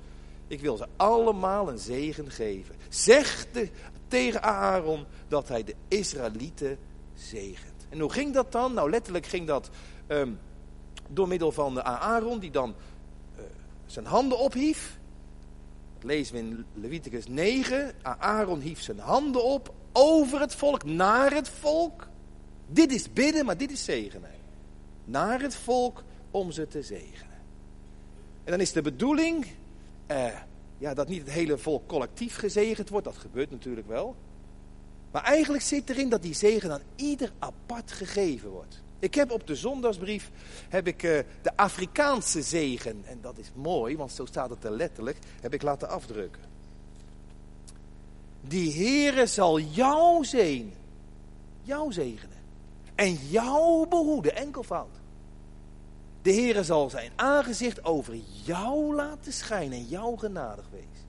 Ik 0.47 0.61
wil 0.61 0.77
ze 0.77 0.87
allemaal 0.95 1.69
een 1.69 1.77
zegen 1.77 2.31
geven. 2.31 2.75
Zeg 2.89 3.47
de, 3.51 3.69
tegen 4.07 4.43
Aaron 4.43 5.05
dat 5.27 5.47
hij 5.47 5.63
de 5.63 5.75
Israëlieten 5.87 6.77
zegent. 7.13 7.87
En 7.89 7.99
hoe 7.99 8.11
ging 8.11 8.33
dat 8.33 8.51
dan? 8.51 8.73
Nou, 8.73 8.89
letterlijk 8.89 9.25
ging 9.25 9.47
dat 9.47 9.69
ehm, 10.07 10.31
door 11.07 11.27
middel 11.27 11.51
van 11.51 11.73
de 11.73 11.83
Aaron, 11.83 12.39
die 12.39 12.51
dan 12.51 12.75
uh, 13.37 13.43
zijn 13.85 14.05
handen 14.05 14.39
ophief. 14.39 14.96
Lezen 16.07 16.33
we 16.33 16.39
in 16.39 16.65
Leviticus 16.73 17.27
9. 17.27 17.93
Aaron 18.01 18.59
hief 18.59 18.81
zijn 18.81 18.99
handen 18.99 19.43
op 19.43 19.73
over 19.91 20.39
het 20.39 20.55
volk, 20.55 20.83
naar 20.83 21.33
het 21.33 21.49
volk. 21.49 22.07
Dit 22.67 22.91
is 22.91 23.13
bidden, 23.13 23.45
maar 23.45 23.57
dit 23.57 23.71
is 23.71 23.83
zegenen. 23.83 24.31
Naar 25.05 25.41
het 25.41 25.55
volk 25.55 26.03
om 26.31 26.51
ze 26.51 26.67
te 26.67 26.81
zegenen. 26.81 27.35
En 28.43 28.51
dan 28.51 28.59
is 28.59 28.71
de 28.71 28.81
bedoeling 28.81 29.45
uh, 30.11 30.27
ja, 30.77 30.93
dat 30.93 31.07
niet 31.07 31.21
het 31.21 31.31
hele 31.31 31.57
volk 31.57 31.87
collectief 31.87 32.35
gezegend 32.35 32.89
wordt. 32.89 33.05
Dat 33.05 33.17
gebeurt 33.17 33.51
natuurlijk 33.51 33.87
wel. 33.87 34.15
Maar 35.11 35.23
eigenlijk 35.23 35.63
zit 35.63 35.89
erin 35.89 36.09
dat 36.09 36.21
die 36.21 36.33
zegen 36.33 36.71
aan 36.71 36.83
ieder 36.95 37.31
apart 37.39 37.91
gegeven 37.91 38.49
wordt. 38.49 38.83
Ik 38.99 39.15
heb 39.15 39.31
op 39.31 39.47
de 39.47 39.55
zondagsbrief 39.55 40.31
heb 40.69 40.87
ik, 40.87 41.03
uh, 41.03 41.19
de 41.41 41.51
Afrikaanse 41.55 42.41
zegen. 42.41 43.03
En 43.05 43.21
dat 43.21 43.37
is 43.37 43.51
mooi, 43.55 43.97
want 43.97 44.11
zo 44.11 44.25
staat 44.25 44.49
het 44.49 44.63
er 44.63 44.71
letterlijk. 44.71 45.17
Heb 45.41 45.53
ik 45.53 45.61
laten 45.61 45.89
afdrukken. 45.89 46.41
Die 48.41 48.73
Heere 48.73 49.25
zal 49.25 49.59
jou 49.59 50.25
zijn. 50.25 50.73
Jou 51.61 51.93
zegenen. 51.93 52.37
En 52.95 53.13
jou 53.13 53.87
behoeden. 53.87 54.35
Enkelvoud. 54.35 54.95
De 56.21 56.33
Heere 56.33 56.63
zal 56.63 56.89
zijn 56.89 57.11
aangezicht 57.15 57.85
over 57.85 58.15
jou 58.43 58.95
laten 58.95 59.33
schijnen 59.33 59.77
en 59.77 59.85
jou 59.85 60.17
genadig 60.17 60.65
wezen. 60.71 61.05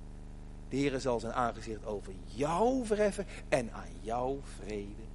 De 0.68 0.76
Heere 0.76 1.00
zal 1.00 1.20
zijn 1.20 1.32
aangezicht 1.32 1.86
over 1.86 2.12
jou 2.24 2.86
verheffen 2.86 3.26
en 3.48 3.72
aan 3.72 3.92
jou 4.00 4.38
vrede 4.58 5.07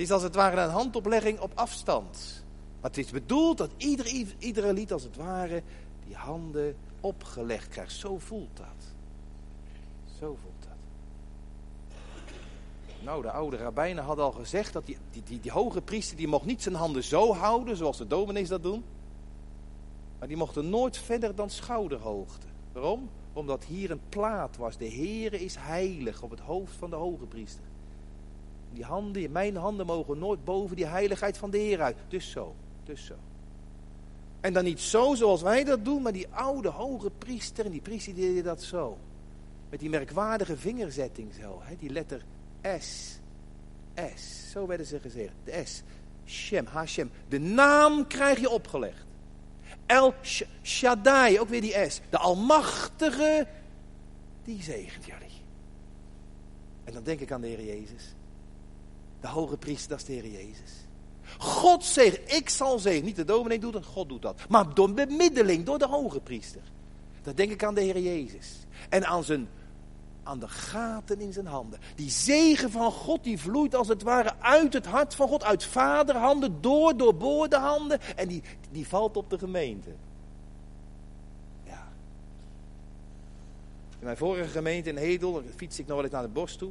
is 0.00 0.10
als 0.10 0.22
het 0.22 0.34
ware 0.34 0.60
een 0.60 0.70
handoplegging 0.70 1.40
op 1.40 1.52
afstand. 1.54 2.44
Maar 2.80 2.90
het 2.90 2.98
is 2.98 3.10
bedoeld 3.10 3.58
dat 3.58 3.70
ieder, 3.76 4.06
iedere 4.38 4.72
lied 4.72 4.92
als 4.92 5.02
het 5.02 5.16
ware 5.16 5.62
die 6.06 6.14
handen 6.14 6.76
opgelegd 7.00 7.68
krijgt. 7.68 7.92
Zo 7.92 8.18
voelt 8.18 8.56
dat. 8.56 8.94
Zo 10.18 10.36
voelt 10.42 10.60
nou, 13.02 13.22
de 13.22 13.30
oude 13.30 13.56
rabbijnen 13.56 14.04
hadden 14.04 14.24
al 14.24 14.32
gezegd 14.32 14.72
dat 14.72 14.86
die, 14.86 14.96
die, 15.10 15.22
die, 15.22 15.40
die 15.40 15.50
hoge 15.50 15.80
priester, 15.80 16.16
die 16.16 16.28
mocht 16.28 16.44
niet 16.44 16.62
zijn 16.62 16.74
handen 16.74 17.04
zo 17.04 17.34
houden, 17.34 17.76
zoals 17.76 17.98
de 17.98 18.06
dominees 18.06 18.48
dat 18.48 18.62
doen. 18.62 18.84
Maar 20.18 20.28
die 20.28 20.36
mochten 20.36 20.68
nooit 20.68 20.98
verder 20.98 21.34
dan 21.34 21.50
schouderhoogte. 21.50 22.46
Waarom? 22.72 23.08
Omdat 23.32 23.64
hier 23.64 23.90
een 23.90 24.00
plaat 24.08 24.56
was. 24.56 24.76
De 24.76 24.90
Heere 24.90 25.40
is 25.40 25.56
heilig 25.58 26.22
op 26.22 26.30
het 26.30 26.40
hoofd 26.40 26.72
van 26.76 26.90
de 26.90 26.96
hoge 26.96 27.26
priester. 27.26 27.64
Die 28.72 28.84
handen, 28.84 29.32
mijn 29.32 29.56
handen 29.56 29.86
mogen 29.86 30.18
nooit 30.18 30.44
boven 30.44 30.76
die 30.76 30.86
heiligheid 30.86 31.38
van 31.38 31.50
de 31.50 31.58
Heer 31.58 31.80
uit. 31.82 31.96
Dus 32.08 32.30
zo, 32.30 32.54
dus 32.84 33.06
zo. 33.06 33.14
En 34.40 34.52
dan 34.52 34.64
niet 34.64 34.80
zo 34.80 35.14
zoals 35.14 35.42
wij 35.42 35.64
dat 35.64 35.84
doen, 35.84 36.02
maar 36.02 36.12
die 36.12 36.28
oude 36.28 36.68
hoge 36.68 37.10
priester, 37.18 37.64
en 37.64 37.70
die 37.70 37.80
priester 37.80 38.14
die 38.14 38.42
dat 38.42 38.62
zo. 38.62 38.98
Met 39.70 39.80
die 39.80 39.90
merkwaardige 39.90 40.56
vingerzetting 40.56 41.34
zo, 41.40 41.60
hè, 41.62 41.76
die 41.76 41.90
letter 41.90 42.24
S. 42.78 43.18
S. 44.14 44.50
Zo 44.50 44.66
werden 44.66 44.86
ze 44.86 45.00
gezegd. 45.00 45.32
De 45.44 45.62
S. 45.64 45.82
Shem, 46.26 46.66
Hashem. 46.66 47.10
De 47.28 47.38
naam 47.38 48.06
krijg 48.06 48.40
je 48.40 48.50
opgelegd. 48.50 49.04
El 49.86 50.14
Shaddai, 50.62 51.40
ook 51.40 51.48
weer 51.48 51.60
die 51.60 51.90
S. 51.90 52.00
De 52.10 52.18
Almachtige, 52.18 53.46
die 54.44 54.62
zegent 54.62 55.04
jullie. 55.04 55.42
En 56.84 56.92
dan 56.92 57.02
denk 57.02 57.20
ik 57.20 57.32
aan 57.32 57.40
de 57.40 57.46
Heer 57.46 57.64
Jezus. 57.64 58.14
De 59.20 59.28
hoge 59.28 59.56
priester, 59.56 59.88
dat 59.90 59.98
is 59.98 60.04
de 60.04 60.12
Heer 60.12 60.30
Jezus. 60.30 60.70
God 61.38 61.84
zegt, 61.84 62.32
ik 62.34 62.48
zal 62.48 62.78
zeggen, 62.78 63.04
niet 63.04 63.16
de 63.16 63.24
dominee 63.24 63.58
doet 63.58 63.74
het, 63.74 63.84
God 63.84 64.08
doet 64.08 64.22
dat. 64.22 64.40
Maar 64.48 64.74
door 64.74 64.92
bemiddeling, 64.92 65.64
door 65.64 65.78
de 65.78 65.86
hoge 65.86 66.20
priester. 66.20 66.62
Dan 67.22 67.34
denk 67.34 67.50
ik 67.50 67.64
aan 67.64 67.74
de 67.74 67.80
Heer 67.80 67.98
Jezus. 67.98 68.48
En 68.88 69.06
aan 69.06 69.24
zijn 69.24 69.48
aan 70.22 70.38
de 70.38 70.48
gaten 70.48 71.20
in 71.20 71.32
zijn 71.32 71.46
handen. 71.46 71.78
Die 71.94 72.10
zegen 72.10 72.70
van 72.70 72.92
God 72.92 73.24
die 73.24 73.38
vloeit 73.38 73.74
als 73.74 73.88
het 73.88 74.02
ware 74.02 74.32
uit 74.38 74.72
het 74.72 74.86
hart 74.86 75.14
van 75.14 75.28
God, 75.28 75.44
uit 75.44 75.64
vaderhanden, 75.64 76.60
door 76.60 76.96
doorboorde 76.96 77.56
handen 77.56 78.00
en 78.16 78.28
die, 78.28 78.42
die 78.70 78.88
valt 78.88 79.16
op 79.16 79.30
de 79.30 79.38
gemeente. 79.38 79.90
Ja. 81.64 81.88
In 83.98 84.04
mijn 84.04 84.16
vorige 84.16 84.48
gemeente 84.48 84.88
in 84.88 84.96
Hedel 84.96 85.42
fiets 85.56 85.78
ik 85.78 85.86
nog 85.86 85.94
wel 85.94 86.04
eens 86.04 86.14
naar 86.14 86.22
de 86.22 86.28
bos 86.28 86.56
toe. 86.56 86.70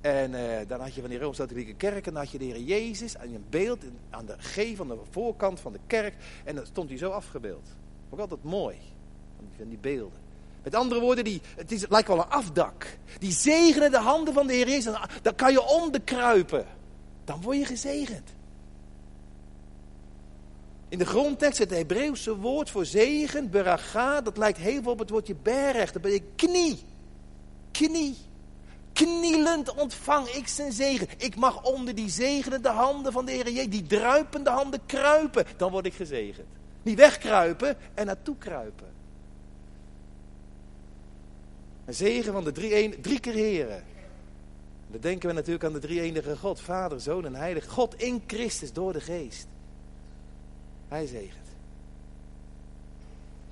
En 0.00 0.32
uh, 0.32 0.40
dan 0.66 0.80
had 0.80 0.94
je 0.94 1.00
van 1.00 1.10
die 1.10 1.18
Rooms-Katholieke 1.18 1.74
kerk 1.74 2.06
en 2.06 2.12
dan 2.12 2.22
had 2.22 2.30
je 2.30 2.38
de 2.38 2.44
Heer 2.44 2.60
Jezus 2.60 3.16
aan 3.16 3.34
een 3.34 3.44
beeld 3.50 3.84
aan 4.10 4.26
de 4.26 4.34
G 4.38 4.76
van 4.76 4.88
de 4.88 4.98
voorkant 5.10 5.60
van 5.60 5.72
de 5.72 5.80
kerk. 5.86 6.14
En 6.44 6.54
dan 6.54 6.66
stond 6.66 6.88
hij 6.88 6.98
zo 6.98 7.10
afgebeeld. 7.10 7.68
Ook 8.10 8.18
altijd 8.18 8.42
mooi, 8.42 8.76
van 9.56 9.68
die 9.68 9.78
beelden. 9.78 10.18
Met 10.62 10.74
andere 10.74 11.00
woorden, 11.00 11.24
die, 11.24 11.40
het, 11.56 11.72
is, 11.72 11.80
het 11.80 11.90
lijkt 11.90 12.08
wel 12.08 12.18
een 12.18 12.28
afdak. 12.28 12.86
Die 13.18 13.32
zegenen 13.32 13.90
de 13.90 13.98
handen 13.98 14.34
van 14.34 14.46
de 14.46 14.52
Heer 14.52 14.68
Jezus. 14.68 14.98
Dan 15.22 15.34
kan 15.34 15.52
je 15.52 15.62
onderkruipen. 15.62 16.66
Dan 17.24 17.42
word 17.42 17.56
je 17.56 17.64
gezegend. 17.64 18.34
In 20.88 20.98
de 20.98 21.06
grondtekst 21.06 21.58
het 21.58 21.70
Hebreeuwse 21.70 22.36
woord 22.36 22.70
voor 22.70 22.86
zegen, 22.86 23.50
beraga, 23.50 24.20
dat 24.20 24.36
lijkt 24.36 24.58
heel 24.58 24.82
veel 24.82 24.92
op 24.92 24.98
het 24.98 25.10
woordje 25.10 25.36
berg. 25.42 25.92
Dat 25.92 26.12
je 26.12 26.22
knie. 26.36 26.78
Knie. 27.70 28.16
Knielend 29.00 29.74
ontvang 29.74 30.28
ik 30.28 30.48
zijn 30.48 30.72
zegen. 30.72 31.08
Ik 31.16 31.36
mag 31.36 31.62
onder 31.62 31.94
die 31.94 32.08
zegenende 32.08 32.68
handen 32.68 33.12
van 33.12 33.24
de 33.24 33.32
Heer 33.32 33.50
Jezus, 33.50 33.70
die 33.70 33.86
druipende 33.86 34.50
handen 34.50 34.80
kruipen. 34.86 35.44
Dan 35.56 35.70
word 35.70 35.86
ik 35.86 35.94
gezegend. 35.94 36.46
Niet 36.82 36.98
wegkruipen 36.98 37.76
en 37.94 38.06
naartoe 38.06 38.36
kruipen. 38.38 38.86
Een 41.84 41.94
zegen 41.94 42.32
van 42.32 42.44
de 42.44 42.52
drie, 42.52 42.84
een, 42.84 43.00
drie 43.00 43.20
keer 43.20 43.32
heren. 43.32 43.84
Dan 44.86 45.00
denken 45.00 45.28
we 45.28 45.34
natuurlijk 45.34 45.64
aan 45.64 45.72
de 45.72 45.78
drie 45.78 46.00
enige 46.00 46.36
God. 46.36 46.60
Vader, 46.60 47.00
Zoon 47.00 47.24
en 47.24 47.34
Heilig. 47.34 47.68
God 47.68 48.02
in 48.02 48.22
Christus 48.26 48.72
door 48.72 48.92
de 48.92 49.00
geest. 49.00 49.46
Hij 50.88 51.06
zegent. 51.06 51.49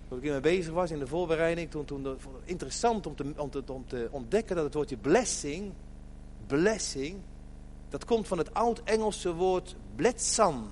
Toen 0.09 0.17
ik 0.17 0.23
hiermee 0.23 0.41
bezig 0.41 0.73
was 0.73 0.91
in 0.91 0.99
de 0.99 1.07
voorbereiding, 1.07 1.71
toen, 1.71 1.85
toen 1.85 2.19
interessant 2.45 3.07
om 3.07 3.17
te, 3.17 3.33
om, 3.37 3.51
te, 3.51 3.63
om 3.67 3.87
te 3.87 4.09
ontdekken 4.11 4.57
dat 4.57 4.65
het 4.65 4.75
woordje 4.75 4.97
blessing, 4.97 5.73
blessing, 6.47 7.17
dat 7.89 8.05
komt 8.05 8.27
van 8.27 8.39
het 8.39 8.55
oud-Engelse 8.55 9.35
woord 9.35 9.77
bletsan. 9.97 10.71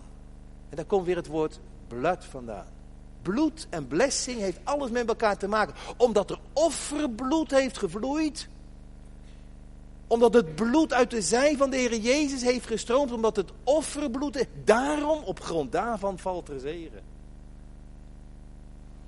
En 0.69 0.77
daar 0.77 0.85
komt 0.85 1.07
weer 1.07 1.17
het 1.17 1.27
woord 1.27 1.61
blood 1.89 2.25
vandaan 2.25 2.75
bloed 3.27 3.67
en 3.71 3.89
blessing 3.89 4.41
heeft 4.41 4.59
alles 4.65 4.91
met 4.91 5.09
elkaar 5.09 5.37
te 5.37 5.49
maken. 5.49 5.75
Omdat 5.97 6.31
er 6.31 6.39
offerbloed 6.53 7.51
heeft 7.51 7.79
gevloeid. 7.79 8.49
Omdat 10.07 10.35
het 10.35 10.55
bloed 10.55 10.93
uit 10.93 11.11
de 11.11 11.23
zij 11.23 11.57
van 11.57 11.71
de 11.71 11.77
Heer 11.77 11.97
Jezus 11.97 12.43
heeft 12.43 12.67
gestroomd. 12.67 13.13
Omdat 13.13 13.37
het 13.37 13.51
offerbloed. 13.65 14.47
Daarom, 14.65 15.23
op 15.25 15.41
grond 15.41 15.73
daarvan 15.73 16.19
valt 16.19 16.49
er 16.49 16.61
zegen. 16.61 17.06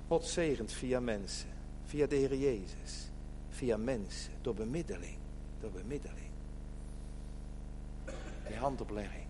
God 0.09 0.25
zegent 0.25 0.71
via 0.71 0.99
mensen. 0.99 1.49
Via 1.85 2.07
de 2.07 2.15
Heer 2.15 2.35
Jezus. 2.35 3.09
Via 3.49 3.77
mensen. 3.77 4.31
Door 4.41 4.53
bemiddeling. 4.53 5.17
Door 5.59 5.71
bemiddeling. 5.71 6.29
Die 8.47 8.57
handoplegging. 8.57 9.25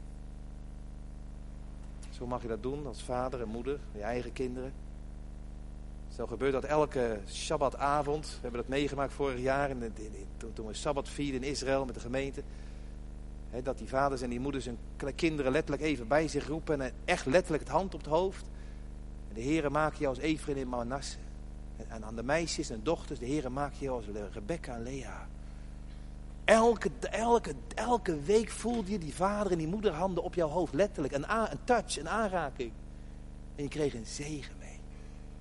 Zo 2.09 2.27
mag 2.27 2.41
je 2.41 2.47
dat 2.47 2.63
doen 2.63 2.85
als 2.85 3.03
vader 3.03 3.41
en 3.41 3.47
moeder, 3.47 3.79
je 3.91 4.01
eigen 4.01 4.33
kinderen. 4.33 4.73
Zo 6.15 6.27
gebeurt 6.27 6.53
dat 6.53 6.63
elke 6.63 7.19
Shabbatavond. 7.27 8.25
We 8.27 8.41
hebben 8.41 8.59
dat 8.59 8.69
meegemaakt 8.69 9.13
vorig 9.13 9.39
jaar 9.39 9.69
in, 9.69 9.93
toen, 10.37 10.53
toen 10.53 10.67
we 10.67 10.73
Sabbat 10.73 11.09
vierden 11.09 11.43
in 11.43 11.49
Israël 11.49 11.85
met 11.85 11.93
de 11.93 12.01
gemeente. 12.01 12.43
dat 13.63 13.77
die 13.77 13.87
vaders 13.87 14.21
en 14.21 14.29
die 14.29 14.39
moeders 14.39 14.65
hun 14.65 14.77
kinderen 15.15 15.51
letterlijk 15.51 15.83
even 15.83 16.07
bij 16.07 16.27
zich 16.27 16.47
roepen 16.47 16.81
en 16.81 16.93
echt 17.05 17.25
letterlijk 17.25 17.63
het 17.63 17.71
hand 17.71 17.93
op 17.93 17.99
het 17.99 18.09
hoofd. 18.09 18.45
En 19.29 19.35
de 19.35 19.41
heren 19.41 19.71
maken 19.71 19.99
jou 19.99 20.15
als 20.15 20.23
Efraim 20.23 20.57
in 20.57 20.69
Manasse. 20.69 21.17
En 21.87 22.03
aan 22.05 22.15
de 22.15 22.23
meisjes 22.23 22.69
en 22.69 22.79
dochters, 22.83 23.19
de 23.19 23.25
heren 23.25 23.53
maken 23.53 23.77
jou 23.79 23.95
als 23.95 24.33
Rebecca 24.33 24.75
en 24.75 24.83
Lea. 24.83 25.27
Elke, 26.45 26.91
elke, 26.99 27.53
elke 27.75 28.19
week 28.21 28.49
voelde 28.49 28.91
je 28.91 28.97
die 28.97 29.13
vader 29.13 29.51
en 29.51 29.57
die 29.57 29.67
moederhanden 29.67 30.23
op 30.23 30.33
jouw 30.33 30.47
hoofd. 30.47 30.73
Letterlijk. 30.73 31.13
Een, 31.13 31.25
een 31.51 31.63
touch, 31.63 31.97
een 31.97 32.09
aanraking. 32.09 32.71
En 33.55 33.63
je 33.63 33.69
kreeg 33.69 33.93
een 33.93 34.05
zegen 34.05 34.53
mee. 34.59 34.79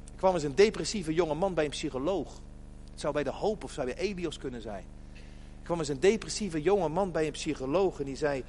Er 0.05 0.17
kwam 0.17 0.35
eens 0.35 0.43
een 0.43 0.55
depressieve 0.55 1.15
jonge 1.15 1.35
man 1.35 1.55
bij 1.55 1.65
een 1.65 1.71
psycholoog. 1.71 2.41
Het 2.91 3.01
zou 3.01 3.13
bij 3.13 3.25
de 3.25 3.31
hoop 3.31 3.65
of 3.65 3.73
zou 3.73 3.87
bij 3.87 3.97
Elios 3.97 4.39
kunnen 4.39 4.63
zijn. 4.63 4.85
Er 5.15 5.65
kwam 5.75 5.79
eens 5.79 5.89
een 5.89 6.01
depressieve 6.01 6.63
jonge 6.63 6.89
man 6.89 7.13
bij 7.13 7.27
een 7.27 7.33
psycholoog 7.33 7.99
en 7.99 8.05
die 8.05 8.17
zei... 8.17 8.45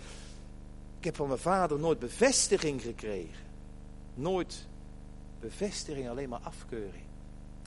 Ik 0.98 1.06
heb 1.06 1.16
van 1.16 1.28
mijn 1.28 1.40
vader 1.40 1.80
nooit 1.80 2.00
bevestiging 2.00 2.82
gekregen. 2.82 3.44
Nooit 4.14 4.68
bevestiging, 5.40 6.10
alleen 6.10 6.30
maar 6.30 6.40
afkeuring. 6.40 7.04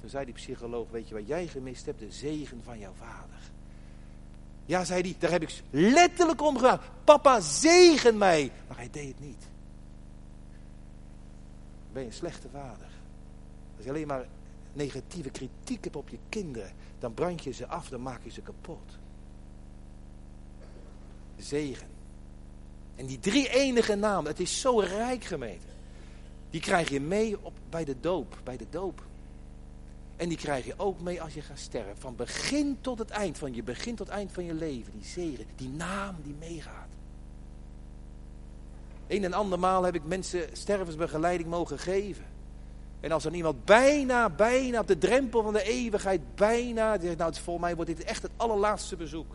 Toen 0.00 0.08
zei 0.10 0.24
die 0.24 0.34
psycholoog, 0.34 0.90
weet 0.90 1.08
je 1.08 1.14
wat 1.14 1.26
jij 1.26 1.46
gemist 1.46 1.86
hebt? 1.86 1.98
De 1.98 2.10
zegen 2.10 2.60
van 2.64 2.78
jouw 2.78 2.92
vader. 2.98 3.40
Ja, 4.66 4.84
zei 4.84 5.00
hij, 5.00 5.16
daar 5.18 5.30
heb 5.30 5.42
ik 5.42 5.62
letterlijk 5.70 6.42
om 6.42 6.56
gedaan. 6.56 6.80
Papa, 7.04 7.40
zegen 7.40 8.18
mij. 8.18 8.52
Maar 8.68 8.76
hij 8.76 8.90
deed 8.90 9.08
het 9.08 9.20
niet. 9.20 9.48
Ben 11.92 12.02
je 12.02 12.08
een 12.08 12.14
slechte 12.14 12.48
vader? 12.52 12.86
Als 13.76 13.84
je 13.84 13.90
alleen 13.90 14.06
maar 14.06 14.26
negatieve 14.72 15.30
kritiek 15.30 15.84
hebt 15.84 15.96
op 15.96 16.08
je 16.08 16.18
kinderen, 16.28 16.72
dan 16.98 17.14
brand 17.14 17.44
je 17.44 17.52
ze 17.52 17.66
af, 17.66 17.88
dan 17.88 18.02
maak 18.02 18.24
je 18.24 18.30
ze 18.30 18.40
kapot. 18.40 18.98
Zegen. 21.38 21.88
En 22.96 23.06
die 23.06 23.18
drie 23.18 23.48
enige 23.48 23.94
namen, 23.94 24.30
het 24.30 24.40
is 24.40 24.60
zo 24.60 24.78
rijk 24.78 25.24
gemeten. 25.24 25.71
Die 26.52 26.60
krijg 26.60 26.88
je 26.88 27.00
mee 27.00 27.36
op, 27.42 27.52
bij 27.70 27.84
de 27.84 27.96
doop. 28.00 28.38
Bij 28.44 28.56
de 28.56 28.66
doop. 28.70 29.02
En 30.16 30.28
die 30.28 30.38
krijg 30.38 30.66
je 30.66 30.74
ook 30.76 31.00
mee 31.00 31.22
als 31.22 31.34
je 31.34 31.40
gaat 31.40 31.58
sterven. 31.58 31.96
Van 31.98 32.16
begin 32.16 32.78
tot 32.80 32.98
het 32.98 33.10
eind 33.10 33.38
van 33.38 33.54
je 33.54 33.62
begin 33.62 33.94
tot 33.94 34.06
het 34.06 34.16
eind 34.16 34.32
van 34.32 34.44
je 34.44 34.54
leven. 34.54 34.92
Die 34.92 35.04
zegen, 35.04 35.46
die 35.56 35.68
naam 35.68 36.16
die 36.22 36.34
meegaat. 36.38 36.88
Een 39.06 39.24
en 39.24 39.32
andermaal 39.32 39.82
heb 39.82 39.94
ik 39.94 40.04
mensen 40.04 40.48
stervensbegeleiding 40.52 41.48
mogen 41.48 41.78
geven. 41.78 42.24
En 43.00 43.12
als 43.12 43.24
er 43.24 43.34
iemand 43.34 43.64
bijna, 43.64 44.30
bijna 44.30 44.80
op 44.80 44.86
de 44.86 44.98
drempel 44.98 45.42
van 45.42 45.52
de 45.52 45.62
eeuwigheid, 45.62 46.34
bijna, 46.34 47.00
zegt, 47.00 47.18
nou 47.18 47.34
voor 47.34 47.60
mij 47.60 47.74
wordt 47.74 47.96
dit 47.96 48.04
echt 48.04 48.22
het 48.22 48.32
allerlaatste 48.36 48.96
bezoek. 48.96 49.34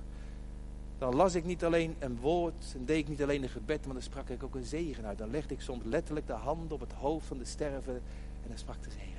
Dan 0.97 1.15
las 1.15 1.35
ik 1.35 1.45
niet 1.45 1.63
alleen 1.63 1.95
een 1.99 2.19
woord 2.19 2.73
en 2.75 2.85
deed 2.85 2.97
ik 2.97 3.07
niet 3.07 3.21
alleen 3.21 3.43
een 3.43 3.49
gebed, 3.49 3.85
maar 3.85 3.93
dan 3.93 4.03
sprak 4.03 4.29
ik 4.29 4.43
ook 4.43 4.55
een 4.55 4.65
zegen 4.65 5.05
uit. 5.05 5.17
Dan 5.17 5.29
legde 5.29 5.53
ik 5.53 5.61
soms 5.61 5.83
letterlijk 5.83 6.27
de 6.27 6.33
hand 6.33 6.71
op 6.71 6.79
het 6.79 6.93
hoofd 6.93 7.27
van 7.27 7.37
de 7.37 7.45
sterven 7.45 8.01
en 8.43 8.47
dan 8.47 8.57
sprak 8.57 8.83
de 8.83 8.89
zegen 8.89 9.17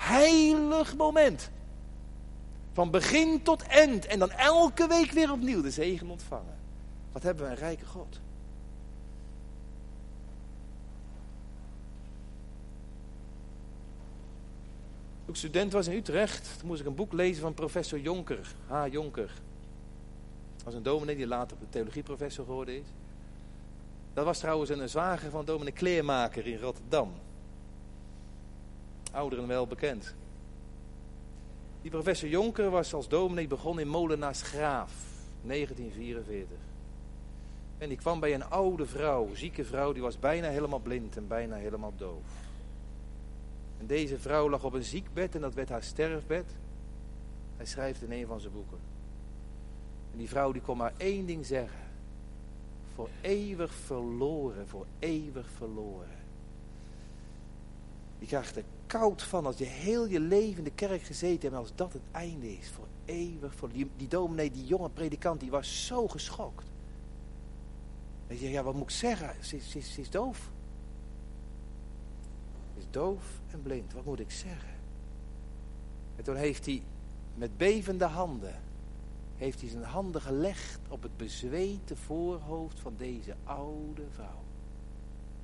heilig 0.00 0.96
moment. 0.96 1.50
Van 2.72 2.90
begin 2.90 3.42
tot 3.42 3.62
eind. 3.62 4.06
En 4.06 4.18
dan 4.18 4.30
elke 4.30 4.86
week 4.86 5.10
weer 5.10 5.32
opnieuw 5.32 5.62
de 5.62 5.70
zegen 5.70 6.10
ontvangen. 6.10 6.58
Wat 7.12 7.22
hebben 7.22 7.44
we 7.44 7.50
een 7.50 7.56
rijke 7.56 7.86
God. 7.86 8.20
Toen 15.24 15.34
ik 15.34 15.36
student 15.36 15.72
was 15.72 15.86
in 15.86 15.96
Utrecht, 15.96 16.58
toen 16.58 16.68
moest 16.68 16.80
ik 16.80 16.86
een 16.86 16.94
boek 16.94 17.12
lezen 17.12 17.42
van 17.42 17.54
professor 17.54 18.00
Jonker. 18.00 18.54
H. 18.66 18.86
Jonker. 18.90 19.32
Was 20.70 20.78
een 20.78 20.84
dominee 20.84 21.16
die 21.16 21.26
later 21.26 21.56
theologieprofessor 21.68 22.44
geworden 22.44 22.74
is. 22.74 22.86
Dat 24.14 24.24
was 24.24 24.38
trouwens 24.38 24.70
een 24.70 24.88
zwager 24.88 25.30
van 25.30 25.44
dominee 25.44 25.72
Kleermaker 25.72 26.46
in 26.46 26.58
Rotterdam 26.58 27.12
ouderen 29.12 29.46
wel 29.46 29.66
bekend. 29.66 30.14
Die 31.82 31.90
professor 31.90 32.28
Jonker 32.28 32.70
was 32.70 32.94
als 32.94 33.08
dominee 33.08 33.46
begonnen 33.46 33.84
in 33.84 33.90
Molenaars 33.90 34.42
Graaf, 34.42 34.92
1944. 35.42 36.56
En 37.78 37.88
die 37.88 37.98
kwam 37.98 38.20
bij 38.20 38.34
een 38.34 38.44
oude 38.44 38.86
vrouw, 38.86 39.34
zieke 39.34 39.64
vrouw, 39.64 39.92
die 39.92 40.02
was 40.02 40.18
bijna 40.18 40.48
helemaal 40.48 40.78
blind 40.78 41.16
en 41.16 41.26
bijna 41.26 41.56
helemaal 41.56 41.92
doof. 41.96 42.24
En 43.78 43.86
deze 43.86 44.18
vrouw 44.18 44.50
lag 44.50 44.64
op 44.64 44.72
een 44.72 44.84
ziekbed 44.84 45.34
en 45.34 45.40
dat 45.40 45.54
werd 45.54 45.68
haar 45.68 45.82
sterfbed. 45.82 46.46
Hij 47.56 47.66
schrijft 47.66 48.02
in 48.02 48.12
een 48.12 48.26
van 48.26 48.40
zijn 48.40 48.52
boeken. 48.52 48.89
En 50.12 50.18
die 50.18 50.28
vrouw 50.28 50.52
die 50.52 50.62
kon 50.62 50.76
maar 50.76 50.92
één 50.96 51.26
ding 51.26 51.46
zeggen. 51.46 51.78
Voor 52.94 53.08
eeuwig 53.20 53.74
verloren, 53.74 54.68
voor 54.68 54.86
eeuwig 54.98 55.50
verloren. 55.56 56.18
Die 58.18 58.28
krijgt 58.28 58.56
er 58.56 58.64
koud 58.86 59.22
van 59.22 59.46
als 59.46 59.58
je 59.58 59.64
heel 59.64 60.06
je 60.06 60.20
leven 60.20 60.58
in 60.58 60.64
de 60.64 60.72
kerk 60.74 61.02
gezeten 61.02 61.40
hebt 61.40 61.52
en 61.52 61.58
als 61.58 61.72
dat 61.74 61.92
het 61.92 62.02
einde 62.10 62.58
is. 62.58 62.68
Voor 62.68 62.86
eeuwig. 63.04 63.54
Voor 63.54 63.72
die, 63.72 63.90
die 63.96 64.08
dominee, 64.08 64.50
die 64.50 64.66
jonge 64.66 64.90
predikant, 64.90 65.40
die 65.40 65.50
was 65.50 65.86
zo 65.86 66.08
geschokt. 66.08 66.64
En 68.26 68.40
je 68.40 68.50
ja 68.50 68.62
wat 68.62 68.74
moet 68.74 68.82
ik 68.82 68.90
zeggen? 68.90 69.44
Ze, 69.44 69.58
ze, 69.58 69.80
ze 69.80 70.00
is 70.00 70.10
doof. 70.10 70.50
Ze 72.74 72.78
is 72.78 72.86
doof 72.90 73.40
en 73.50 73.62
blind. 73.62 73.92
Wat 73.92 74.04
moet 74.04 74.20
ik 74.20 74.30
zeggen? 74.30 74.74
En 76.16 76.24
toen 76.24 76.36
heeft 76.36 76.66
hij 76.66 76.82
met 77.34 77.56
bevende 77.56 78.04
handen, 78.04 78.60
heeft 79.40 79.60
hij 79.60 79.70
zijn 79.70 79.82
handen 79.82 80.20
gelegd 80.20 80.80
op 80.88 81.02
het 81.02 81.16
bezweten 81.16 81.96
voorhoofd 81.96 82.80
van 82.80 82.94
deze 82.96 83.34
oude 83.44 84.02
vrouw. 84.14 84.42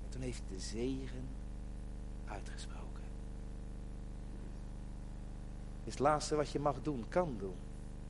En 0.05 0.09
toen 0.09 0.21
heeft 0.21 0.43
hij 0.49 0.57
de 0.57 0.63
zegen 0.63 1.29
uitgesproken 2.27 2.87
is 5.87 5.93
het 5.93 6.01
laatste 6.01 6.37
wat 6.37 6.51
je 6.51 6.59
mag 6.59 6.77
doen, 6.83 7.05
kan 7.09 7.37
doen. 7.39 7.55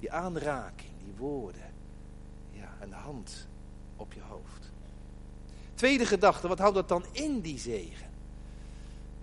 Die 0.01 0.12
aanraking, 0.12 0.90
die 1.05 1.14
woorden. 1.16 1.75
Ja, 2.53 2.75
een 2.81 2.92
hand 2.92 3.46
op 3.96 4.12
je 4.12 4.20
hoofd. 4.20 4.72
Tweede 5.75 6.07
gedachte, 6.07 6.49
wat 6.49 6.59
houdt 6.59 6.75
dat 6.75 6.88
dan 6.88 7.05
in, 7.12 7.40
die 7.40 7.59
zegen? 7.59 8.11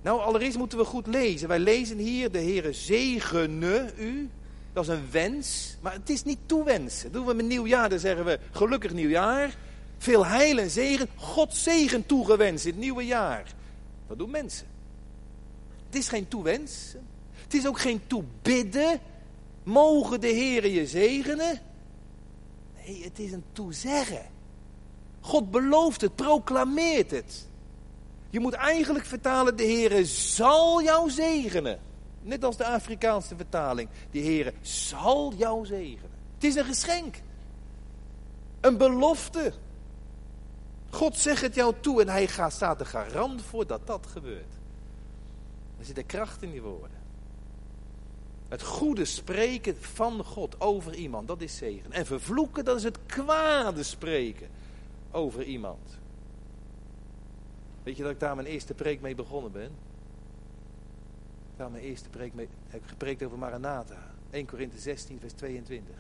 Nou, 0.02 0.22
allereerst 0.22 0.58
moeten 0.58 0.78
we 0.78 0.86
goed 0.86 1.08
lezen. 1.08 1.48
Wij 1.48 1.60
lezen 1.60 1.98
hier, 1.98 2.32
de 2.32 2.38
Heere 2.38 2.74
zegene 2.74 3.94
u. 3.98 4.30
Dat 4.74 4.84
is 4.84 4.90
een 4.90 5.12
wens, 5.12 5.78
maar 5.82 5.94
het 5.94 6.10
is 6.10 6.24
niet 6.24 6.40
toewensen. 6.46 7.12
doen 7.12 7.26
we 7.26 7.34
met 7.34 7.46
nieuwjaar, 7.46 7.90
dan 7.90 8.00
zeggen 8.00 8.26
we 8.26 8.40
gelukkig 8.52 8.94
nieuwjaar. 8.94 9.56
Veel 9.98 10.26
heil 10.26 10.58
en 10.58 10.70
zegen, 10.70 11.08
God 11.16 11.56
zegen 11.56 12.06
toegewenst 12.06 12.66
in 12.66 12.72
het 12.72 12.80
nieuwe 12.80 13.06
jaar. 13.06 13.54
Wat 14.08 14.18
doen 14.18 14.30
mensen? 14.30 14.68
Het 15.86 15.96
is 15.96 16.08
geen 16.08 16.28
toewensen. 16.28 17.08
Het 17.44 17.54
is 17.54 17.68
ook 17.68 17.80
geen 17.80 18.02
toebidden. 18.08 19.00
Mogen 19.64 20.22
de 20.22 20.28
Heer 20.28 20.68
je 20.68 20.88
zegenen? 20.88 21.62
Nee, 22.86 23.04
het 23.04 23.20
is 23.20 23.32
een 23.32 23.44
toezeggen. 23.52 24.26
God 25.20 25.52
belooft 25.52 26.02
het, 26.02 26.16
proclameert 26.16 27.12
het. 27.12 27.48
Je 28.30 28.40
moet 28.40 28.54
eigenlijk 28.54 29.06
vertalen, 29.06 29.58
de 29.58 29.64
Heer 29.64 30.06
zal 30.06 30.84
jou 30.84 31.10
zegenen. 31.10 31.80
Net 32.24 32.44
als 32.44 32.58
de 32.58 32.66
Afrikaanse 32.66 33.36
vertaling. 33.36 33.90
De 34.12 34.20
Heer 34.20 34.54
zal 34.62 35.34
jou 35.34 35.66
zegenen. 35.66 36.12
Het 36.34 36.44
is 36.44 36.56
een 36.56 36.66
geschenk. 36.66 37.22
Een 38.62 38.78
belofte. 38.78 39.54
God 40.90 41.18
zegt 41.18 41.42
het 41.42 41.56
jou 41.56 41.74
toe 41.80 42.02
en 42.02 42.10
hij 42.10 42.28
gaat, 42.28 42.54
staat 42.54 42.80
er 42.80 42.86
garant 42.86 43.42
voor 43.42 43.68
dat 43.68 43.88
dat 43.88 44.08
gebeurt. 44.08 44.54
Er 45.80 45.86
zit 45.86 45.96
de 45.96 46.04
kracht 46.04 46.42
in 46.42 46.52
die 46.52 46.62
woorden. 46.62 47.02
Het 48.48 48.62
goede 48.62 49.06
spreken 49.06 49.78
van 49.80 50.24
God 50.24 50.62
over 50.62 50.96
iemand, 50.96 51.28
dat 51.28 51.42
is 51.42 51.58
zegen. 51.58 51.92
En 51.92 52.06
vervloeken, 52.06 52.66
dat 52.66 52.78
is 52.78 52.84
het 52.84 53.00
kwade 53.06 53.84
spreken 53.84 54.48
over 55.12 55.44
iemand. 55.44 56.00
Weet 57.84 57.98
je 57.98 58.04
dat 58.04 58.12
ik 58.12 58.20
daar 58.20 58.36
mijn 58.36 58.48
eerste 58.48 58.74
preek 58.74 59.02
mee 59.02 59.16
begonnen 59.16 59.52
ben? 59.52 59.72
Daar 61.56 61.72
mijn 61.72 61.84
eerste 61.84 62.10
preek 62.10 62.34
heb 62.68 62.82
gepreekt 62.86 63.24
over 63.24 63.38
Maranatha. 63.38 64.12
1 64.30 64.46
Korinthe 64.46 64.80
16 64.80 65.20
vers 65.20 65.34
22. 65.34 65.96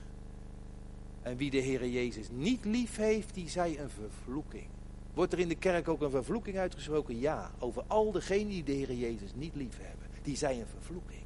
En 1.21 1.37
wie 1.37 1.51
de 1.51 1.57
Heer 1.57 1.87
Jezus 1.87 2.27
niet 2.31 2.65
lief 2.65 2.95
heeft, 2.95 3.33
die 3.33 3.49
zij 3.49 3.79
een 3.79 3.89
vervloeking. 3.89 4.67
Wordt 5.13 5.33
er 5.33 5.39
in 5.39 5.47
de 5.47 5.55
kerk 5.55 5.87
ook 5.87 6.01
een 6.01 6.09
vervloeking 6.09 6.57
uitgesproken? 6.57 7.19
Ja, 7.19 7.51
over 7.59 7.83
al 7.87 8.11
degenen 8.11 8.47
die 8.47 8.63
de 8.63 8.71
Heer 8.71 8.93
Jezus 8.93 9.31
niet 9.35 9.55
lief 9.55 9.77
hebben. 9.81 10.07
Die 10.21 10.35
zij 10.35 10.59
een 10.59 10.67
vervloeking. 10.67 11.21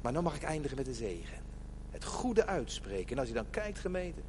Maar 0.00 0.12
dan 0.12 0.22
mag 0.22 0.36
ik 0.36 0.42
eindigen 0.42 0.76
met 0.76 0.86
de 0.86 0.94
zegen. 0.94 1.38
Het 1.90 2.04
goede 2.04 2.46
uitspreken. 2.46 3.12
En 3.12 3.18
als 3.18 3.28
je 3.28 3.34
dan 3.34 3.50
kijkt 3.50 3.78
gemeente, 3.78 4.20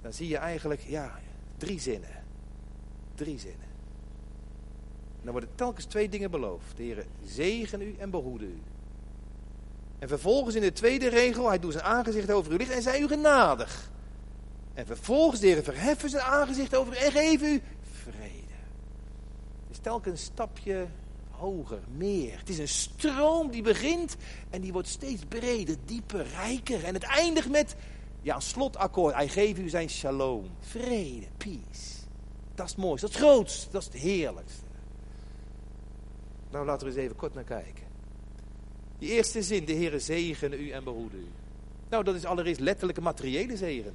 dan 0.00 0.12
zie 0.12 0.28
je 0.28 0.36
eigenlijk, 0.36 0.80
ja, 0.80 1.20
drie 1.56 1.80
zinnen. 1.80 2.24
Drie 3.14 3.38
zinnen. 3.38 3.71
En 5.22 5.28
dan 5.28 5.32
worden 5.32 5.54
telkens 5.54 5.84
twee 5.84 6.08
dingen 6.08 6.30
beloofd. 6.30 6.76
De 6.76 6.82
Heer 6.82 7.06
zegen 7.24 7.82
u 7.82 7.94
en 7.98 8.10
behoede 8.10 8.44
u. 8.44 8.60
En 9.98 10.08
vervolgens 10.08 10.54
in 10.54 10.60
de 10.60 10.72
tweede 10.72 11.08
regel, 11.08 11.48
hij 11.48 11.58
doet 11.58 11.72
zijn 11.72 11.84
aangezicht 11.84 12.30
over 12.30 12.52
u 12.52 12.56
licht 12.56 12.70
en 12.70 12.82
zij 12.82 13.00
u 13.00 13.06
genadig. 13.08 13.90
En 14.74 14.86
vervolgens 14.86 15.40
de 15.40 15.46
Heer 15.46 15.62
verheffen 15.62 16.10
zijn 16.10 16.22
aangezicht 16.22 16.74
over 16.74 16.92
u 16.92 16.96
en 16.96 17.12
geven 17.12 17.48
u 17.48 17.62
vrede. 18.02 18.56
Het 19.66 19.70
is 19.70 19.78
telkens 19.78 20.20
een 20.20 20.26
stapje 20.26 20.86
hoger, 21.30 21.80
meer. 21.96 22.38
Het 22.38 22.48
is 22.48 22.58
een 22.58 22.68
stroom 22.68 23.50
die 23.50 23.62
begint 23.62 24.16
en 24.50 24.60
die 24.60 24.72
wordt 24.72 24.88
steeds 24.88 25.22
breder, 25.28 25.76
dieper, 25.84 26.26
rijker. 26.26 26.84
En 26.84 26.94
het 26.94 27.02
eindigt 27.02 27.50
met, 27.50 27.76
ja, 28.22 28.34
een 28.34 28.42
slotakkoord. 28.42 29.14
Hij 29.14 29.28
geeft 29.28 29.58
u 29.58 29.68
zijn 29.68 29.90
shalom, 29.90 30.50
vrede, 30.60 31.26
peace. 31.36 32.00
Dat 32.54 32.66
is 32.66 32.72
het 32.72 32.80
mooiste, 32.80 33.06
dat 33.06 33.46
is 33.46 33.62
het 33.62 33.72
dat 33.72 33.82
is 33.82 33.88
het 33.88 33.96
heerlijkste. 33.96 34.61
Nou, 36.52 36.66
laten 36.66 36.86
we 36.86 36.92
eens 36.92 37.02
even 37.02 37.16
kort 37.16 37.34
naar 37.34 37.44
kijken. 37.44 37.84
Die 38.98 39.10
eerste 39.10 39.42
zin, 39.42 39.64
de 39.64 39.74
Heere 39.74 39.98
zegene 39.98 40.58
u 40.58 40.70
en 40.70 40.84
behoede 40.84 41.16
u. 41.16 41.26
Nou, 41.88 42.04
dat 42.04 42.14
is 42.14 42.24
allereerst 42.24 42.60
letterlijke 42.60 43.00
materiële 43.00 43.56
zegen. 43.56 43.94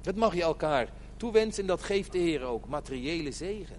Dat 0.00 0.14
mag 0.14 0.34
je 0.34 0.42
elkaar 0.42 0.88
toewensen 1.16 1.62
en 1.62 1.68
dat 1.68 1.82
geeft 1.82 2.12
de 2.12 2.18
Heer 2.18 2.42
ook, 2.42 2.68
materiële 2.68 3.32
zegen. 3.32 3.76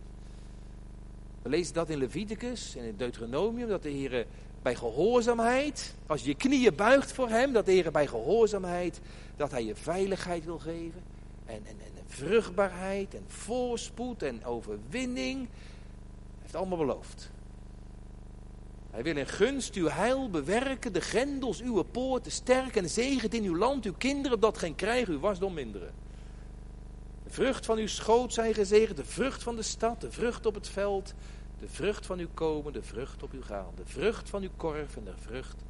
We 1.42 1.50
lezen 1.50 1.74
dat 1.74 1.90
in 1.90 1.98
Leviticus 1.98 2.76
en 2.76 2.84
in 2.84 2.96
Deuteronomium, 2.98 3.68
dat 3.68 3.84
de 3.84 3.90
Heer 3.90 4.26
bij 4.62 4.76
gehoorzaamheid, 4.76 5.96
als 6.08 6.22
je 6.22 6.28
je 6.28 6.36
knieën 6.36 6.76
buigt 6.76 7.12
voor 7.12 7.30
Hem, 7.30 7.54
dat 7.54 7.66
de 7.66 7.72
Heer 7.72 7.92
bij 7.92 8.08
gehoorzaamheid, 8.08 9.00
dat 9.36 9.52
Hij 9.52 9.66
je 9.66 9.76
veiligheid 9.76 10.46
wil 10.46 10.60
geven. 10.60 11.02
En, 11.46 11.62
en, 11.66 11.76
en 11.80 12.04
vruchtbaarheid 12.06 13.14
en 13.14 13.24
voorspoed 13.28 14.24
en 14.24 14.46
overwinning. 14.46 15.38
Hij 15.38 16.42
heeft 16.42 16.56
allemaal 16.56 16.78
beloofd. 16.78 17.32
Hij 18.92 19.04
wil 19.04 19.18
in 19.18 19.28
gunst 19.28 19.76
uw 19.76 19.88
heil 19.88 20.30
bewerken, 20.30 20.94
de 20.94 21.02
grendels 21.02 21.62
uw 21.62 21.84
poorten 21.84 22.32
sterken 22.32 22.84
en 22.84 22.90
zegent 22.90 23.34
in 23.34 23.44
uw 23.44 23.58
land 23.58 23.86
uw 23.86 23.94
kinderen, 23.98 24.40
dat 24.40 24.58
geen 24.58 24.76
krijg 24.76 25.08
uw 25.08 25.20
wasdom 25.20 25.54
minderen. 25.54 25.94
De 27.24 27.30
vrucht 27.30 27.66
van 27.66 27.78
uw 27.78 27.88
schoot 27.88 28.34
zijn 28.34 28.54
gezegend, 28.54 28.98
de 28.98 29.06
vrucht 29.06 29.44
van 29.44 29.56
de 29.56 29.62
stad, 29.62 30.02
de 30.02 30.12
vrucht 30.12 30.46
op 30.46 30.56
het 30.56 30.68
veld, 30.68 31.14
de 31.60 31.68
vrucht 31.68 32.06
van 32.06 32.20
uw 32.20 32.30
komen, 32.34 32.74
de 32.74 32.84
vrucht 32.84 33.24
op 33.24 33.32
uw 33.32 33.42
gaan, 33.42 33.72
de 33.76 33.86
vrucht 33.86 34.30
van 34.30 34.42
uw 34.42 34.50
korf 34.56 34.96
en 34.96 35.04
de 35.04 35.18
vrucht 35.18 35.64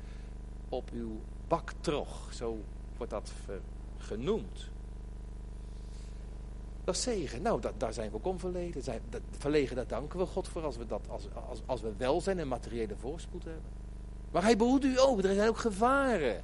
op 0.70 0.90
uw 0.94 1.20
baktrog. 1.48 2.34
Zo 2.34 2.64
wordt 2.98 3.12
dat 3.12 3.32
genoemd. 3.98 4.70
Nou, 7.42 7.62
daar 7.78 7.94
zijn 7.94 8.10
we 8.10 8.16
ook 8.16 8.26
om 8.26 8.40
verlegen. 8.40 8.84
Zijn, 8.84 9.02
dat, 9.10 9.22
verlegen, 9.38 9.76
daar 9.76 9.88
danken 9.88 10.20
we 10.20 10.26
God 10.26 10.48
voor 10.48 10.64
als 10.64 10.78
we, 10.78 10.86
dat, 10.88 11.02
als, 11.10 11.24
als, 11.50 11.60
als 11.66 11.82
we 11.82 11.92
welzijn 11.98 12.40
en 12.40 12.48
materiële 12.48 12.96
voorspoed 13.00 13.44
hebben. 13.44 13.64
Maar 14.32 14.44
hij 14.44 14.58
behoedt 14.58 14.86
u 14.86 15.00
ook. 15.00 15.24
Er 15.24 15.34
zijn 15.34 15.50
ook 15.50 15.58
gevaren. 15.58 16.44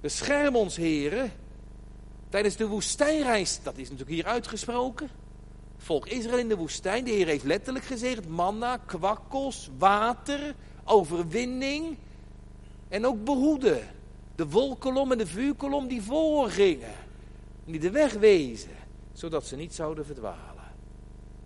Bescherm 0.00 0.56
ons, 0.56 0.76
heren. 0.76 1.32
Tijdens 2.28 2.56
de 2.56 2.66
woestijnreis, 2.66 3.62
dat 3.62 3.76
is 3.76 3.90
natuurlijk 3.90 4.16
hier 4.16 4.26
uitgesproken. 4.26 5.08
Volk 5.76 6.06
Israël 6.06 6.38
in 6.38 6.48
de 6.48 6.56
woestijn. 6.56 7.04
De 7.04 7.10
Heer 7.10 7.26
heeft 7.26 7.44
letterlijk 7.44 7.84
gezegd: 7.84 8.28
manna, 8.28 8.76
kwakkels, 8.76 9.70
water, 9.78 10.54
overwinning. 10.84 11.96
En 12.88 13.06
ook 13.06 13.24
behoeden. 13.24 13.80
De 14.34 14.48
wolkolom 14.48 15.12
en 15.12 15.18
de 15.18 15.26
vuurkolom 15.26 15.88
die 15.88 16.02
voorgingen. 16.02 16.94
Die 17.64 17.80
de 17.80 17.90
weg 17.90 18.12
wezen 18.12 18.78
zodat 19.18 19.46
ze 19.46 19.56
niet 19.56 19.74
zouden 19.74 20.06
verdwalen. 20.06 20.64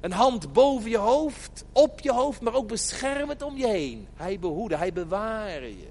Een 0.01 0.13
hand 0.13 0.53
boven 0.53 0.91
je 0.91 0.99
hoofd, 0.99 1.65
op 1.73 2.01
je 2.01 2.13
hoofd, 2.13 2.41
maar 2.41 2.55
ook 2.55 2.69
beschermend 2.69 3.43
om 3.43 3.57
je 3.57 3.67
heen. 3.67 4.07
Hij 4.15 4.39
behoede, 4.39 4.77
hij 4.77 4.93
bewaren 4.93 5.79
je. 5.79 5.89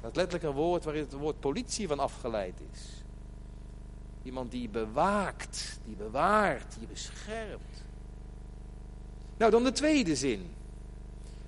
Dat 0.00 0.10
is 0.10 0.16
letterlijk 0.16 0.44
een 0.44 0.62
woord 0.62 0.84
waarin 0.84 1.02
het 1.02 1.12
woord 1.12 1.40
politie 1.40 1.88
van 1.88 1.98
afgeleid 1.98 2.60
is. 2.72 2.80
Iemand 4.22 4.50
die 4.50 4.68
bewaakt, 4.68 5.78
die 5.84 5.96
bewaart, 5.96 6.74
die 6.78 6.88
beschermt. 6.88 7.84
Nou, 9.36 9.50
dan 9.50 9.64
de 9.64 9.72
tweede 9.72 10.16
zin. 10.16 10.50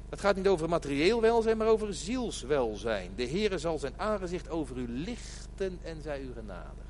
Het 0.09 0.21
gaat 0.21 0.37
niet 0.37 0.49
over 0.49 0.69
materieel 0.69 1.21
welzijn, 1.21 1.57
maar 1.57 1.67
over 1.67 1.95
zielswelzijn. 1.95 3.11
De 3.17 3.29
Heere 3.29 3.59
zal 3.59 3.79
zijn 3.79 3.95
aangezicht 3.97 4.51
over 4.51 4.77
u 4.77 4.89
en 5.83 6.03
zij 6.03 6.21
u 6.21 6.33
genadig. 6.33 6.85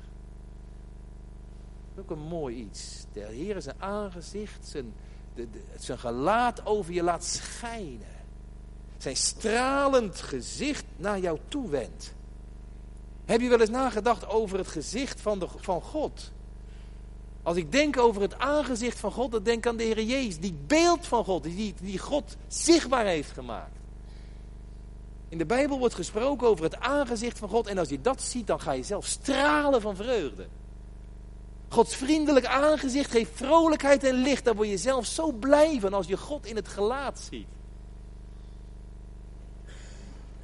Ook 1.99 2.11
een 2.11 2.27
mooi 2.27 2.55
iets. 2.55 3.05
De 3.13 3.19
Heere 3.19 3.61
zijn 3.61 3.75
aangezicht, 3.79 4.67
zijn, 4.67 4.93
de, 5.35 5.47
zijn 5.77 5.99
gelaat 5.99 6.65
over 6.65 6.93
je 6.93 7.03
laat 7.03 7.25
schijnen. 7.25 8.21
Zijn 8.97 9.15
stralend 9.15 10.21
gezicht 10.21 10.85
naar 10.95 11.19
jou 11.19 11.39
toewendt. 11.47 12.13
Heb 13.25 13.41
je 13.41 13.49
wel 13.49 13.59
eens 13.59 13.69
nagedacht 13.69 14.27
over 14.27 14.57
het 14.57 14.67
gezicht 14.67 15.21
van, 15.21 15.39
de, 15.39 15.47
van 15.55 15.81
God? 15.81 16.31
Als 17.43 17.57
ik 17.57 17.71
denk 17.71 17.97
over 17.97 18.21
het 18.21 18.37
aangezicht 18.37 18.99
van 18.99 19.11
God, 19.11 19.31
dan 19.31 19.43
denk 19.43 19.57
ik 19.57 19.67
aan 19.67 19.77
de 19.77 19.83
Heer 19.83 20.03
Jezus. 20.03 20.39
Die 20.39 20.55
beeld 20.67 21.07
van 21.07 21.25
God, 21.25 21.43
die, 21.43 21.73
die 21.81 21.99
God 21.99 22.35
zichtbaar 22.47 23.05
heeft 23.05 23.31
gemaakt. 23.31 23.77
In 25.33 25.39
de 25.39 25.45
Bijbel 25.45 25.79
wordt 25.79 25.95
gesproken 25.95 26.47
over 26.47 26.63
het 26.63 26.79
aangezicht 26.79 27.39
van 27.39 27.49
God. 27.49 27.67
En 27.67 27.77
als 27.77 27.89
je 27.89 28.01
dat 28.01 28.21
ziet, 28.21 28.47
dan 28.47 28.59
ga 28.59 28.71
je 28.71 28.83
zelf 28.83 29.05
stralen 29.05 29.81
van 29.81 29.95
vreugde. 29.95 30.47
Gods 31.67 31.95
vriendelijk 31.95 32.45
aangezicht 32.45 33.11
geeft 33.11 33.31
vrolijkheid 33.33 34.03
en 34.03 34.13
licht. 34.13 34.45
Daar 34.45 34.55
word 34.55 34.69
je 34.69 34.77
zelf 34.77 35.05
zo 35.05 35.31
blij 35.31 35.79
van 35.79 35.93
als 35.93 36.07
je 36.07 36.17
God 36.17 36.45
in 36.45 36.55
het 36.55 36.67
gelaat 36.67 37.19
ziet. 37.29 37.47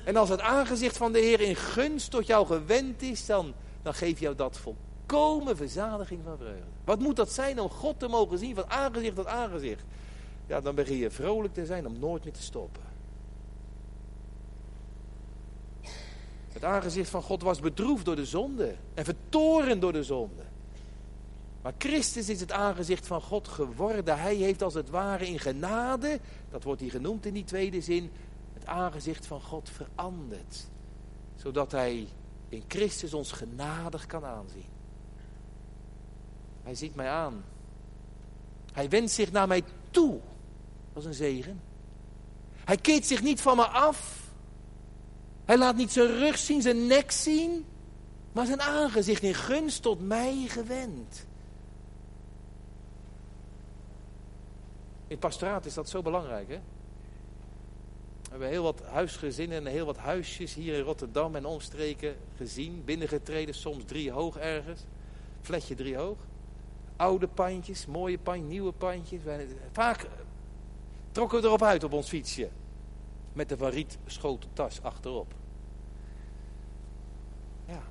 En 0.04 0.16
als 0.16 0.30
het 0.30 0.42
aangezicht 0.42 0.98
van 0.98 1.12
de 1.12 1.20
Heer 1.20 1.42
in 1.42 1.56
gunst 1.56 2.12
tot 2.12 2.28
jou 2.28 2.46
gewend 2.46 3.02
is, 3.02 3.26
dan, 3.26 3.54
dan 3.82 3.94
geeft 3.94 4.20
jou 4.20 4.36
dat 4.36 4.58
volkomen 4.58 5.58
verzadiging 5.58 6.22
van 6.24 6.38
vreugde. 6.38 6.70
Wat 6.86 7.00
moet 7.00 7.16
dat 7.16 7.32
zijn 7.32 7.60
om 7.60 7.70
God 7.70 8.00
te 8.00 8.08
mogen 8.08 8.38
zien 8.38 8.56
van 8.56 8.70
aangezicht 8.70 9.16
tot 9.16 9.28
aangezicht? 9.28 9.84
Ja, 10.48 10.62
dan 10.62 10.76
begin 10.76 10.98
je 10.98 11.12
vrolijk 11.12 11.54
te 11.54 11.66
zijn 11.66 11.88
om 11.88 12.00
nooit 12.00 12.24
meer 12.24 12.34
te 12.34 12.42
stoppen. 12.42 12.89
Het 16.60 16.70
aangezicht 16.70 17.10
van 17.10 17.22
God 17.22 17.42
was 17.42 17.60
bedroefd 17.60 18.06
door 18.06 18.16
de 18.16 18.26
zonde 18.26 18.76
en 18.94 19.06
vertoren 19.06 19.80
door 19.80 19.94
de 19.94 20.04
zonde. 20.04 20.44
Maar 21.62 21.74
Christus 21.78 22.30
is 22.30 22.40
het 22.40 22.52
aangezicht 22.52 23.08
van 23.08 23.22
God 23.22 23.48
geworden. 23.48 24.20
Hij 24.20 24.36
heeft 24.36 24.64
als 24.64 24.74
het 24.74 24.90
ware 24.90 25.28
in 25.28 25.40
genade, 25.40 26.20
dat 26.50 26.64
wordt 26.64 26.82
hier 26.82 26.92
genoemd 26.92 27.26
in 27.26 27.34
die 27.34 27.44
tweede 27.44 27.82
zin, 27.82 28.12
het 28.54 28.66
aangezicht 28.66 29.26
van 29.26 29.42
God 29.42 29.70
veranderd. 29.70 30.68
Zodat 31.36 31.72
hij 31.72 32.08
in 32.50 32.64
Christus 32.68 33.14
ons 33.14 33.32
genadig 33.32 34.06
kan 34.06 34.26
aanzien. 34.26 34.70
Hij 36.64 36.76
ziet 36.76 36.96
mij 36.96 37.10
aan. 37.10 37.44
Hij 38.74 38.90
wendt 38.90 39.12
zich 39.12 39.32
naar 39.32 39.48
mij 39.48 39.64
toe. 39.92 40.20
Dat 40.94 41.04
is 41.04 41.10
een 41.10 41.14
zegen. 41.14 41.62
Hij 42.66 42.78
keert 42.78 43.06
zich 43.06 43.22
niet 43.22 43.42
van 43.42 43.56
me 43.56 43.68
af. 43.68 44.29
Hij 45.50 45.58
laat 45.58 45.76
niet 45.76 45.92
zijn 45.92 46.08
rug 46.08 46.38
zien, 46.38 46.62
zijn 46.62 46.88
nek 46.88 47.12
zien. 47.12 47.66
Maar 48.32 48.46
zijn 48.46 48.62
aangezicht 48.62 49.24
in 49.24 49.34
gunst 49.34 49.82
tot 49.82 50.08
mij 50.08 50.46
gewend. 50.48 51.28
In 55.08 55.18
pastoraat 55.18 55.66
is 55.66 55.74
dat 55.74 55.90
zo 55.90 56.02
belangrijk, 56.02 56.48
hè? 56.50 56.60
We 58.24 58.30
hebben 58.30 58.48
heel 58.48 58.64
wat 58.64 58.82
huisgezinnen 58.82 59.58
en 59.58 59.72
heel 59.72 59.86
wat 59.86 59.98
huisjes 59.98 60.54
hier 60.54 60.74
in 60.74 60.84
Rotterdam 60.84 61.36
en 61.36 61.46
omstreken 61.46 62.16
gezien. 62.38 62.82
Binnengetreden, 62.86 63.56
soms 63.56 63.84
drie 63.86 64.12
hoog 64.12 64.38
ergens. 64.38 64.82
Fletje 65.42 65.76
drie 65.76 65.98
hoog. 65.98 66.18
Oude 66.96 67.28
pandjes, 67.28 67.86
mooie 67.86 68.18
pandjes, 68.18 68.50
nieuwe 68.50 68.72
pandjes. 68.72 69.22
Vaak 69.72 70.08
trokken 71.12 71.42
we 71.42 71.48
erop 71.48 71.64
uit 71.64 71.84
op 71.84 71.94
ons 71.94 72.08
fietsje. 72.08 72.50
Met 73.34 73.50
de 73.50 73.58
van 73.58 73.70
riet 73.70 73.98
achterop. 74.82 75.38
Ja. 77.70 77.82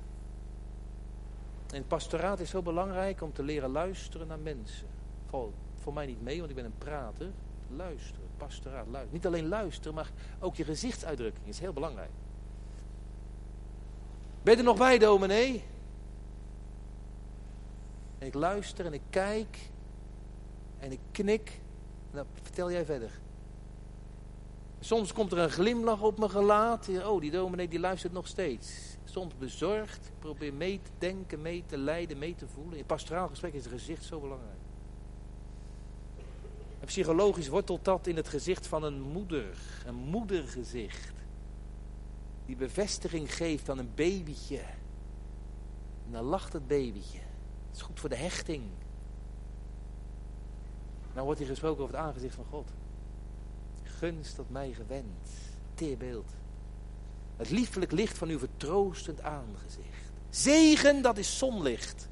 En 1.73 1.87
pastoraat 1.87 2.39
is 2.39 2.49
zo 2.49 2.61
belangrijk 2.61 3.21
om 3.21 3.33
te 3.33 3.43
leren 3.43 3.69
luisteren 3.69 4.27
naar 4.27 4.39
mensen. 4.39 4.87
Voor, 5.25 5.51
voor 5.75 5.93
mij 5.93 6.05
niet 6.05 6.21
mee, 6.21 6.37
want 6.37 6.49
ik 6.49 6.55
ben 6.55 6.65
een 6.65 6.77
prater. 6.77 7.31
Luisteren, 7.75 8.27
pastoraat, 8.37 8.85
luisteren. 8.85 9.13
Niet 9.13 9.25
alleen 9.25 9.47
luisteren, 9.47 9.93
maar 9.93 10.11
ook 10.39 10.55
je 10.55 10.63
gezichtsuitdrukking 10.63 11.47
is 11.47 11.59
heel 11.59 11.73
belangrijk. 11.73 12.09
Ben 14.41 14.53
je 14.53 14.59
er 14.59 14.65
nog 14.65 14.77
bij, 14.77 14.97
dominee? 14.97 15.63
En 18.19 18.27
ik 18.27 18.33
luister 18.33 18.85
en 18.85 18.93
ik 18.93 19.01
kijk 19.09 19.57
en 20.79 20.91
ik 20.91 20.99
knik. 21.11 21.49
En 22.11 22.15
dan 22.15 22.25
vertel 22.41 22.71
jij 22.71 22.85
verder. 22.85 23.19
Soms 24.79 25.13
komt 25.13 25.31
er 25.31 25.37
een 25.37 25.49
glimlach 25.49 26.01
op 26.01 26.17
mijn 26.17 26.31
gelaat. 26.31 26.89
Oh, 27.05 27.21
die 27.21 27.31
dominee 27.31 27.67
die 27.67 27.79
luistert 27.79 28.13
nog 28.13 28.27
steeds. 28.27 28.97
Soms 29.11 29.37
bezorgd. 29.37 30.11
probeer 30.19 30.53
mee 30.53 30.81
te 30.81 30.91
denken, 30.97 31.41
mee 31.41 31.63
te 31.65 31.77
leiden, 31.77 32.17
mee 32.17 32.35
te 32.35 32.47
voelen. 32.47 32.77
In 32.77 32.85
pastoraal 32.85 33.27
gesprek 33.27 33.53
is 33.53 33.63
het 33.63 33.73
gezicht 33.73 34.03
zo 34.03 34.19
belangrijk. 34.19 34.57
Psychologisch 36.85 37.47
wortelt 37.47 37.85
dat 37.85 38.07
in 38.07 38.15
het 38.15 38.27
gezicht 38.27 38.67
van 38.67 38.83
een 38.83 39.01
moeder. 39.01 39.57
Een 39.85 39.95
moedergezicht. 39.95 41.13
Die 42.45 42.55
bevestiging 42.55 43.35
geeft 43.35 43.69
aan 43.69 43.77
een 43.77 43.91
babytje. 43.95 44.61
En 46.05 46.11
dan 46.11 46.23
lacht 46.23 46.53
het 46.53 46.67
babytje. 46.67 47.19
Het 47.67 47.75
is 47.75 47.81
goed 47.81 47.99
voor 47.99 48.09
de 48.09 48.15
hechting. 48.15 48.63
Nou 51.13 51.25
wordt 51.25 51.39
hier 51.39 51.49
gesproken 51.49 51.83
over 51.83 51.95
het 51.95 52.05
aangezicht 52.05 52.35
van 52.35 52.45
God. 52.45 52.69
Gunst 53.83 54.35
tot 54.35 54.49
mij 54.49 54.73
gewend. 54.73 55.29
Teerbeeld. 55.73 56.38
Het 57.39 57.49
liefelijk 57.49 57.91
licht 57.91 58.17
van 58.17 58.29
uw 58.29 58.39
vertroostend 58.39 59.21
aangezicht. 59.21 60.11
Zegen, 60.29 61.01
dat 61.01 61.17
is 61.17 61.37
zonlicht. 61.37 62.07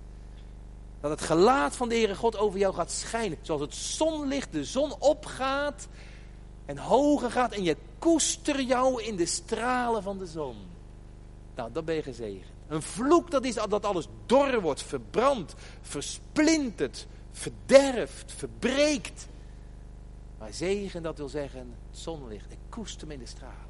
Dat 1.02 1.12
het 1.12 1.22
gelaat 1.22 1.76
van 1.76 1.90
de 1.90 1.96
Heere 1.96 2.16
God 2.16 2.38
over 2.38 2.60
jou 2.60 2.74
gaat 2.74 2.92
schijnen. 2.92 3.38
Zoals 3.42 3.62
het 3.62 3.76
zonlicht 3.76 4.52
de 4.52 4.63
zon 4.63 5.00
opgaat 5.00 5.88
en 6.66 6.78
hoger 6.78 7.32
gaat. 7.32 7.52
En 7.52 7.63
je 7.63 7.78
koester 8.00 8.62
jou 8.62 9.04
in 9.04 9.16
de 9.16 9.26
stralen 9.26 10.04
van 10.04 10.18
de 10.18 10.26
zon. 10.26 10.56
Nou, 11.56 11.72
dan 11.72 11.86
ben 11.86 11.96
je 11.96 12.04
gezegend. 12.04 12.56
Een 12.68 12.82
vloek, 12.82 13.32
dat 13.32 13.46
is 13.46 13.54
dat 13.54 13.86
alles 13.86 14.08
dor 14.26 14.62
wordt, 14.62 14.84
verbrand, 14.84 15.56
versplinterd, 15.82 17.08
verderft, 17.32 18.32
verbreekt. 18.32 19.28
Maar 20.40 20.54
zegen, 20.54 21.04
dat 21.04 21.18
wil 21.18 21.30
zeggen 21.30 21.74
zonlicht. 21.92 22.52
Ik 22.52 22.58
koester 22.70 23.08
me 23.08 23.13
in 23.13 23.20
de 23.20 23.26
stralen. 23.26 23.67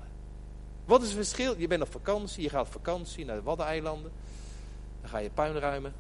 Wat 0.88 1.02
is 1.02 1.08
het 1.08 1.18
verschil? 1.18 1.58
Je 1.58 1.68
bent 1.68 1.82
op 1.82 1.92
vakantie, 1.92 2.44
je 2.44 2.50
gaat 2.50 2.66
op 2.66 2.72
vakantie 2.72 3.26
naar 3.26 3.36
de 3.36 3.42
Waddeneilanden. 3.42 4.12
Dan 5.02 5.10
ga 5.10 5.18
je 5.18 5.30
puin 5.30 5.60
ruimen. 5.60 5.94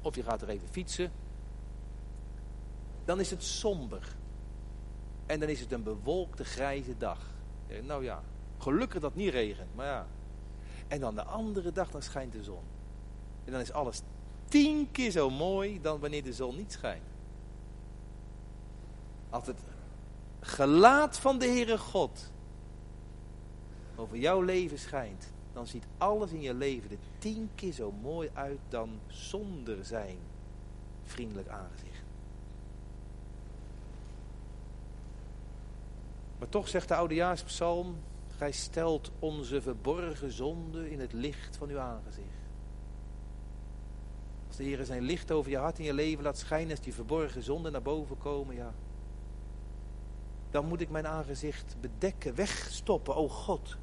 Of 0.00 0.14
je 0.14 0.22
gaat 0.22 0.42
er 0.42 0.48
even 0.48 0.68
fietsen. 0.68 1.12
Dan 3.04 3.20
is 3.20 3.30
het 3.30 3.42
somber. 3.42 4.16
En 5.26 5.40
dan 5.40 5.48
is 5.48 5.60
het 5.60 5.72
een 5.72 5.82
bewolkte 5.82 6.44
grijze 6.44 6.96
dag. 6.96 7.18
Nou 7.82 8.04
ja, 8.04 8.22
gelukkig 8.58 9.00
dat 9.00 9.10
het 9.10 9.20
niet 9.20 9.32
regent, 9.32 9.74
maar 9.74 9.86
ja. 9.86 10.06
En 10.88 11.00
dan 11.00 11.14
de 11.14 11.24
andere 11.24 11.72
dag, 11.72 11.90
dan 11.90 12.02
schijnt 12.02 12.32
de 12.32 12.42
zon. 12.42 12.62
En 13.44 13.52
dan 13.52 13.60
is 13.60 13.72
alles 13.72 14.00
tien 14.48 14.90
keer 14.90 15.10
zo 15.10 15.30
mooi 15.30 15.80
dan 15.80 16.00
wanneer 16.00 16.22
de 16.22 16.32
zon 16.32 16.56
niet 16.56 16.72
schijnt. 16.72 17.06
Als 19.30 19.46
het 19.46 19.58
gelaat 20.40 21.18
van 21.18 21.38
de 21.38 21.46
Heere 21.46 21.78
God 21.78 22.30
over 24.02 24.16
jouw 24.16 24.40
leven 24.40 24.78
schijnt, 24.78 25.32
dan 25.52 25.66
ziet 25.66 25.84
alles 25.98 26.30
in 26.30 26.40
je 26.40 26.54
leven 26.54 26.90
er 26.90 26.96
tien 27.18 27.50
keer 27.54 27.72
zo 27.72 27.92
mooi 28.02 28.30
uit 28.32 28.58
dan 28.68 28.90
zonder 29.06 29.84
zijn 29.84 30.16
vriendelijk 31.04 31.48
aangezicht. 31.48 32.02
Maar 36.38 36.48
toch 36.48 36.68
zegt 36.68 36.88
de 36.88 36.94
oudejaarspsalm, 36.94 37.96
gij 38.36 38.52
stelt 38.52 39.10
onze 39.18 39.62
verborgen 39.62 40.32
zonde 40.32 40.90
in 40.90 41.00
het 41.00 41.12
licht 41.12 41.56
van 41.56 41.68
uw 41.68 41.78
aangezicht. 41.78 42.28
Als 44.46 44.56
de 44.56 44.64
Heer 44.64 44.84
zijn 44.84 45.02
licht 45.02 45.30
over 45.30 45.50
je 45.50 45.56
hart 45.56 45.78
en 45.78 45.84
je 45.84 45.94
leven 45.94 46.24
laat 46.24 46.38
schijnen, 46.38 46.70
als 46.70 46.80
die 46.80 46.94
verborgen 46.94 47.42
zonden 47.42 47.72
naar 47.72 47.82
boven 47.82 48.18
komen, 48.18 48.54
ja. 48.54 48.74
Dan 50.50 50.66
moet 50.66 50.80
ik 50.80 50.90
mijn 50.90 51.06
aangezicht 51.06 51.76
bedekken, 51.80 52.34
wegstoppen, 52.34 53.14
o 53.14 53.28
God. 53.28 53.76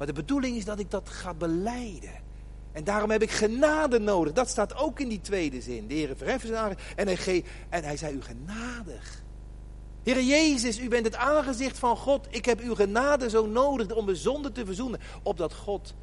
Maar 0.00 0.08
de 0.08 0.14
bedoeling 0.14 0.56
is 0.56 0.64
dat 0.64 0.78
ik 0.78 0.90
dat 0.90 1.08
ga 1.08 1.34
beleiden. 1.34 2.22
En 2.72 2.84
daarom 2.84 3.10
heb 3.10 3.22
ik 3.22 3.30
genade 3.30 3.98
nodig. 3.98 4.32
Dat 4.32 4.48
staat 4.48 4.76
ook 4.76 5.00
in 5.00 5.08
die 5.08 5.20
tweede 5.20 5.60
zin. 5.60 5.86
De 5.86 5.94
Heer 5.94 6.16
verheffen 6.16 6.48
zijn 6.48 6.60
aangezicht. 6.60 6.94
En 6.96 7.08
hij, 7.08 7.44
en 7.68 7.84
hij 7.84 7.96
zei 7.96 8.14
u 8.14 8.22
genadig. 8.22 9.22
Heer 10.02 10.22
Jezus, 10.22 10.78
u 10.78 10.88
bent 10.88 11.04
het 11.04 11.14
aangezicht 11.14 11.78
van 11.78 11.96
God. 11.96 12.26
Ik 12.30 12.44
heb 12.44 12.60
uw 12.60 12.74
genade 12.74 13.30
zo 13.30 13.46
nodig 13.46 13.94
om 13.94 14.06
de 14.06 14.14
zonde 14.14 14.52
te 14.52 14.64
verzoenen. 14.64 15.00
Opdat 15.22 15.54
God 15.54 15.94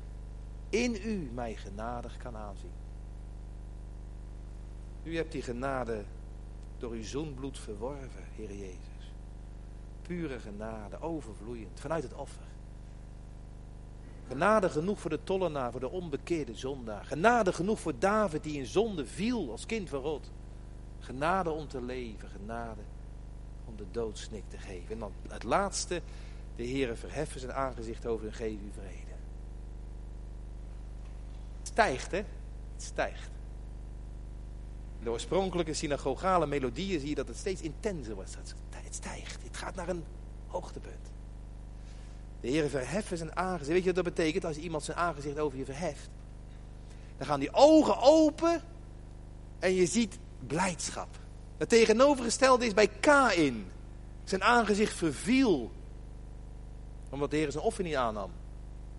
in 0.69 0.95
u 1.05 1.29
mij 1.33 1.55
genadig 1.55 2.17
kan 2.17 2.35
aanzien. 2.35 2.71
U 5.03 5.15
hebt 5.15 5.31
die 5.31 5.41
genade 5.41 6.03
door 6.77 6.91
uw 6.91 7.03
zoenbloed 7.03 7.59
verworven, 7.59 8.23
Heer 8.35 8.53
Jezus. 8.53 9.13
Pure 10.01 10.39
genade, 10.39 11.01
overvloeiend, 11.01 11.79
vanuit 11.79 12.03
het 12.03 12.13
offer. 12.13 12.55
Genade 14.27 14.69
genoeg 14.69 14.99
voor 14.99 15.09
de 15.09 15.23
tollenaar, 15.23 15.71
voor 15.71 15.79
de 15.79 15.89
onbekeerde 15.89 16.55
zondaar. 16.55 17.05
Genade 17.05 17.53
genoeg 17.53 17.79
voor 17.79 17.99
David 17.99 18.43
die 18.43 18.57
in 18.57 18.65
zonde 18.65 19.05
viel 19.05 19.51
als 19.51 19.65
kind 19.65 19.89
van 19.89 20.01
God. 20.01 20.31
Genade 20.99 21.49
om 21.49 21.67
te 21.67 21.81
leven, 21.81 22.29
genade 22.29 22.81
om 23.65 23.75
de 23.75 23.85
doodsnik 23.91 24.43
te 24.47 24.57
geven. 24.57 24.91
En 24.91 24.99
dan 24.99 25.11
het 25.27 25.43
laatste, 25.43 26.01
de 26.55 26.67
Heere 26.67 26.95
verheffen 26.95 27.39
zijn 27.39 27.53
aangezicht 27.53 28.05
over 28.05 28.25
en 28.25 28.33
geven 28.33 28.65
u 28.65 28.71
vrede. 28.71 29.15
Het 31.57 31.67
stijgt, 31.67 32.11
hè? 32.11 32.23
Het 32.73 32.83
stijgt. 32.83 33.29
De 35.03 35.09
oorspronkelijke 35.09 35.73
synagogale 35.73 36.47
melodieën 36.47 36.99
zie 36.99 37.09
je 37.09 37.15
dat 37.15 37.27
het 37.27 37.37
steeds 37.37 37.61
intenser 37.61 38.15
wordt. 38.15 38.37
Het 38.69 38.95
stijgt, 38.95 39.43
het 39.43 39.57
gaat 39.57 39.75
naar 39.75 39.89
een 39.89 40.03
hoogtepunt. 40.47 41.11
De 42.41 42.47
Heer 42.47 42.69
verheffen 42.69 43.17
zijn 43.17 43.35
aangezicht. 43.35 43.71
Weet 43.71 43.79
je 43.79 43.93
wat 43.93 44.03
dat 44.03 44.13
betekent 44.13 44.45
als 44.45 44.57
iemand 44.57 44.83
zijn 44.83 44.97
aangezicht 44.97 45.39
over 45.39 45.57
je 45.57 45.65
verheft? 45.65 46.09
Dan 47.17 47.27
gaan 47.27 47.39
die 47.39 47.53
ogen 47.53 48.01
open 48.01 48.61
en 49.59 49.73
je 49.73 49.85
ziet 49.85 50.19
blijdschap. 50.47 51.19
Het 51.57 51.69
tegenovergestelde 51.69 52.65
is 52.65 52.73
bij 52.73 52.87
Kain. 52.87 53.65
Zijn 54.23 54.43
aangezicht 54.43 54.93
verviel. 54.93 55.71
Omdat 57.09 57.31
de 57.31 57.37
Heer 57.37 57.51
zijn 57.51 57.63
offer 57.63 57.83
niet 57.83 57.95
aannam. 57.95 58.31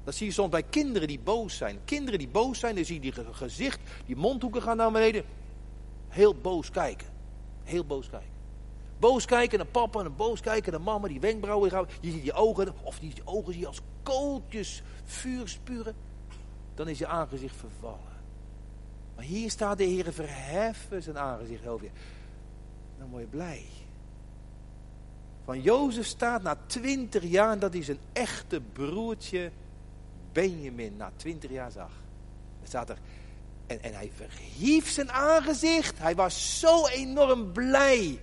Dat 0.04 0.14
zie 0.14 0.26
je 0.26 0.32
soms 0.32 0.50
bij 0.50 0.62
kinderen 0.62 1.08
die 1.08 1.20
boos 1.20 1.56
zijn. 1.56 1.78
Kinderen 1.84 2.18
die 2.18 2.28
boos 2.28 2.58
zijn, 2.58 2.74
dan 2.74 2.84
zie 2.84 2.94
je 2.94 3.00
die 3.00 3.14
gezicht, 3.32 3.80
die 4.06 4.16
mondhoeken 4.16 4.62
gaan 4.62 4.76
naar 4.76 4.92
beneden. 4.92 5.24
Heel 6.08 6.34
boos 6.34 6.70
kijken. 6.70 7.06
Heel 7.62 7.84
boos 7.84 8.10
kijken. 8.10 8.37
Boos 8.98 9.24
kijken 9.24 9.58
naar 9.58 9.66
papa 9.66 10.04
en 10.04 10.16
boos 10.16 10.40
kijken 10.40 10.72
naar 10.72 10.80
mama, 10.80 11.08
die 11.08 11.20
wenkbrauwen 11.20 11.70
gaan. 11.70 11.86
Je 12.00 12.10
ziet 12.10 12.22
die 12.22 12.32
ogen, 12.32 12.74
of 12.82 12.98
die 12.98 13.12
ogen 13.24 13.52
zie 13.52 13.60
je 13.60 13.66
als 13.66 13.80
kooltjes 14.02 14.82
vuur 15.04 15.48
spuren. 15.48 15.94
Dan 16.74 16.88
is 16.88 16.98
je 16.98 17.06
aangezicht 17.06 17.56
vervallen. 17.56 18.16
Maar 19.16 19.24
hier 19.24 19.50
staat 19.50 19.78
de 19.78 19.84
Heer 19.84 20.12
verheffen 20.12 21.02
zijn 21.02 21.18
aangezicht 21.18 21.66
over 21.66 21.84
je. 21.84 21.90
Dan 22.98 23.08
word 23.10 23.22
je 23.22 23.28
blij. 23.28 23.64
Van 25.44 25.60
Jozef 25.60 26.06
staat 26.06 26.42
na 26.42 26.58
twintig 26.66 27.22
jaar 27.22 27.58
dat 27.58 27.72
hij 27.72 27.82
zijn 27.82 27.98
echte 28.12 28.60
broertje 28.72 29.50
Benjamin 30.32 30.96
na 30.96 31.12
twintig 31.16 31.50
jaar 31.50 31.70
zag. 31.70 31.90
Er 32.60 32.66
staat 32.66 32.90
er, 32.90 32.98
en, 33.66 33.82
en 33.82 33.94
hij 33.94 34.10
verhief 34.14 34.90
zijn 34.90 35.12
aangezicht. 35.12 35.98
Hij 35.98 36.14
was 36.14 36.60
zo 36.60 36.86
enorm 36.86 37.52
blij 37.52 38.18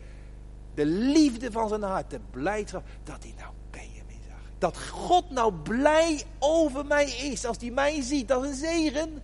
de 0.75 0.85
liefde 0.85 1.51
van 1.51 1.67
zijn 1.67 1.81
hart, 1.81 2.09
de 2.09 2.19
blijdschap 2.31 2.83
dat 3.03 3.23
hij 3.23 3.33
nou 3.37 3.53
Benjamin 3.69 4.19
zag. 4.27 4.39
Dat 4.57 4.87
God 4.89 5.29
nou 5.29 5.53
blij 5.53 6.23
over 6.39 6.85
mij 6.85 7.05
is 7.05 7.45
als 7.45 7.57
hij 7.57 7.71
mij 7.71 8.01
ziet. 8.01 8.27
Dat 8.27 8.43
een 8.43 8.53
zegen. 8.53 9.21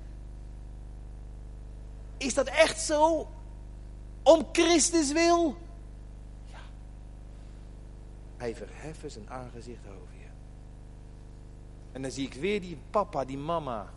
Is 2.18 2.34
dat 2.34 2.48
echt 2.48 2.82
zo? 2.82 3.28
Om 4.24 4.48
Christus 4.52 5.12
wil? 5.12 5.56
Ja. 6.46 6.60
Hij 8.38 8.56
verheffen 8.56 9.12
zijn 9.12 9.30
aangezicht 9.30 9.88
over 9.88 10.14
je. 10.20 10.28
En 11.92 12.02
dan 12.02 12.12
zie 12.12 12.26
ik 12.26 12.34
weer 12.34 12.62
die 12.62 12.78
papa, 12.90 13.26
die 13.26 13.38
mama. 13.38 13.90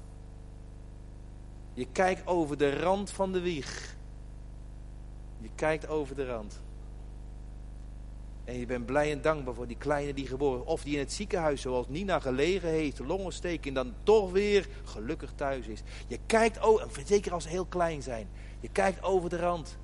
Je 1.73 1.87
kijkt 1.93 2.27
over 2.27 2.59
de 2.59 2.81
rand 2.81 3.11
van 3.11 3.33
de 3.33 3.41
wieg. 3.41 3.97
Je 5.39 5.51
kijkt 5.55 5.89
over 5.89 6.17
de 6.17 6.27
rand. 6.27 6.63
En 8.45 8.59
je 8.59 8.67
bent 8.67 8.87
blij 8.87 9.13
en 9.13 9.23
dankbaar 9.23 9.55
voor 9.55 9.67
die 9.67 9.77
kleine 9.77 10.15
die 10.15 10.27
geboren 10.27 10.67
Of 10.67 10.83
die 10.83 10.93
in 10.93 10.99
het 10.99 11.13
ziekenhuis, 11.13 11.61
zoals 11.61 11.89
Nina 11.89 12.21
gelegen 12.21 12.69
heeft, 12.69 12.99
longontsteking. 12.99 13.67
En 13.67 13.75
dan 13.85 13.95
toch 14.03 14.33
weer 14.33 14.69
gelukkig 14.85 15.33
thuis 15.35 15.67
is. 15.67 15.83
Je 16.07 16.19
kijkt, 16.27 16.65
oh, 16.65 16.83
zeker 17.05 17.33
als 17.33 17.43
ze 17.43 17.49
heel 17.49 17.65
klein 17.65 18.03
zijn. 18.03 18.29
Je 18.61 18.69
kijkt 18.69 19.03
over 19.03 19.31
de 19.31 19.37
rand. 19.37 19.77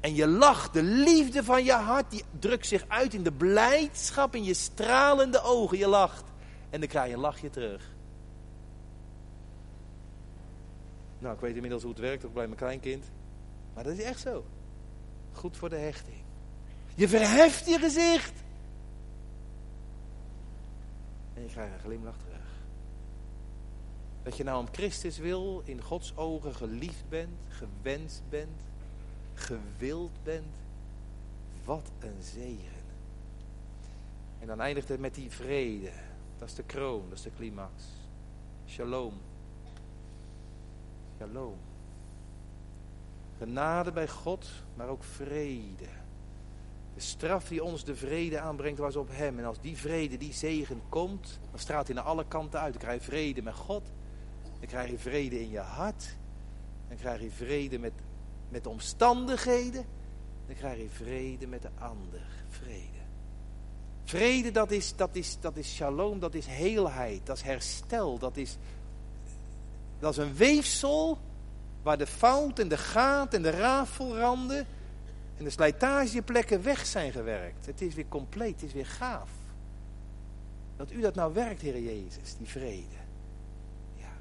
En 0.00 0.14
je 0.14 0.26
lacht. 0.26 0.72
De 0.72 0.82
liefde 0.82 1.44
van 1.44 1.64
je 1.64 1.72
hart, 1.72 2.10
die 2.10 2.24
drukt 2.38 2.66
zich 2.66 2.84
uit 2.88 3.14
in 3.14 3.22
de 3.22 3.32
blijdschap 3.32 4.34
in 4.34 4.44
je 4.44 4.54
stralende 4.54 5.42
ogen. 5.42 5.78
Je 5.78 5.86
lacht. 5.86 6.24
En 6.70 6.80
dan 6.80 6.88
krijg 6.88 7.08
je 7.08 7.14
een 7.14 7.20
lachje 7.20 7.50
terug. 7.50 7.90
Nou, 11.18 11.34
ik 11.34 11.40
weet 11.40 11.54
inmiddels 11.54 11.82
hoe 11.82 11.92
het 11.92 12.00
werkt, 12.00 12.24
ook 12.24 12.34
bij 12.34 12.46
mijn 12.46 12.58
kleinkind. 12.58 13.10
Maar 13.74 13.84
dat 13.84 13.92
is 13.92 14.02
echt 14.02 14.20
zo. 14.20 14.44
Goed 15.32 15.56
voor 15.56 15.68
de 15.68 15.76
hechting. 15.76 16.21
Je 16.94 17.08
verheft 17.08 17.66
je 17.66 17.78
gezicht. 17.78 18.32
En 21.34 21.42
je 21.42 21.48
krijgt 21.48 21.74
een 21.74 21.80
glimlach 21.80 22.16
terug. 22.16 22.40
Dat 24.22 24.36
je 24.36 24.44
nou 24.44 24.60
om 24.60 24.68
Christus 24.72 25.18
wil, 25.18 25.62
in 25.64 25.82
Gods 25.82 26.16
ogen 26.16 26.54
geliefd 26.54 27.08
bent, 27.08 27.38
gewenst 27.48 28.22
bent, 28.28 28.60
gewild 29.34 30.22
bent, 30.22 30.54
wat 31.64 31.90
een 31.98 32.22
zegen. 32.22 32.82
En 34.38 34.46
dan 34.46 34.60
eindigt 34.60 34.88
het 34.88 35.00
met 35.00 35.14
die 35.14 35.30
vrede. 35.30 35.90
Dat 36.38 36.48
is 36.48 36.54
de 36.54 36.62
kroon, 36.62 37.04
dat 37.08 37.18
is 37.18 37.24
de 37.24 37.34
climax. 37.36 37.82
Shalom. 38.66 39.14
Shalom. 41.18 41.56
Genade 43.38 43.92
bij 43.92 44.08
God, 44.08 44.48
maar 44.74 44.88
ook 44.88 45.04
vrede. 45.04 46.01
De 46.94 47.00
straf 47.00 47.48
die 47.48 47.64
ons 47.64 47.84
de 47.84 47.96
vrede 47.96 48.40
aanbrengt 48.40 48.78
was 48.78 48.96
op 48.96 49.08
hem. 49.10 49.38
En 49.38 49.44
als 49.44 49.60
die 49.60 49.76
vrede, 49.76 50.16
die 50.16 50.32
zegen 50.32 50.82
komt, 50.88 51.38
dan 51.50 51.60
straalt 51.60 51.86
hij 51.86 51.96
naar 51.96 52.04
alle 52.04 52.24
kanten 52.28 52.60
uit. 52.60 52.72
Dan 52.72 52.82
krijg 52.82 53.00
je 53.00 53.10
vrede 53.10 53.42
met 53.42 53.54
God. 53.54 53.82
Dan 54.58 54.68
krijg 54.68 54.90
je 54.90 54.98
vrede 54.98 55.40
in 55.40 55.50
je 55.50 55.58
hart. 55.58 56.16
Dan 56.88 56.96
krijg 56.96 57.20
je 57.20 57.30
vrede 57.30 57.78
met, 57.78 57.92
met 58.48 58.62
de 58.62 58.68
omstandigheden. 58.68 59.84
Dan 60.46 60.56
krijg 60.56 60.78
je 60.78 60.88
vrede 60.88 61.46
met 61.46 61.62
de 61.62 61.70
ander. 61.78 62.26
Vrede. 62.48 63.00
Vrede, 64.04 64.50
dat 64.50 64.70
is, 64.70 64.96
dat, 64.96 65.10
is, 65.12 65.36
dat 65.40 65.56
is 65.56 65.74
shalom, 65.74 66.18
dat 66.18 66.34
is 66.34 66.46
heelheid, 66.46 67.26
dat 67.26 67.36
is 67.36 67.42
herstel, 67.42 68.18
dat 68.18 68.36
is, 68.36 68.56
dat 69.98 70.10
is 70.10 70.16
een 70.16 70.34
weefsel 70.34 71.18
waar 71.82 71.98
de 71.98 72.06
fout 72.06 72.58
en 72.58 72.68
de 72.68 72.76
gaat 72.76 73.34
en 73.34 73.42
de 73.42 73.50
rafelranden 73.50 74.66
en 75.42 75.48
de 75.48 75.54
slijtageplekken 75.54 76.62
weg 76.62 76.86
zijn 76.86 77.12
gewerkt. 77.12 77.66
Het 77.66 77.80
is 77.80 77.94
weer 77.94 78.08
compleet, 78.08 78.54
het 78.54 78.62
is 78.62 78.72
weer 78.72 78.86
gaaf. 78.86 79.30
Dat 80.76 80.92
u 80.92 81.00
dat 81.00 81.14
nou 81.14 81.34
werkt, 81.34 81.60
Heer 81.60 81.80
Jezus, 81.80 82.36
die 82.38 82.48
vrede. 82.48 83.00
Ja. 83.96 84.12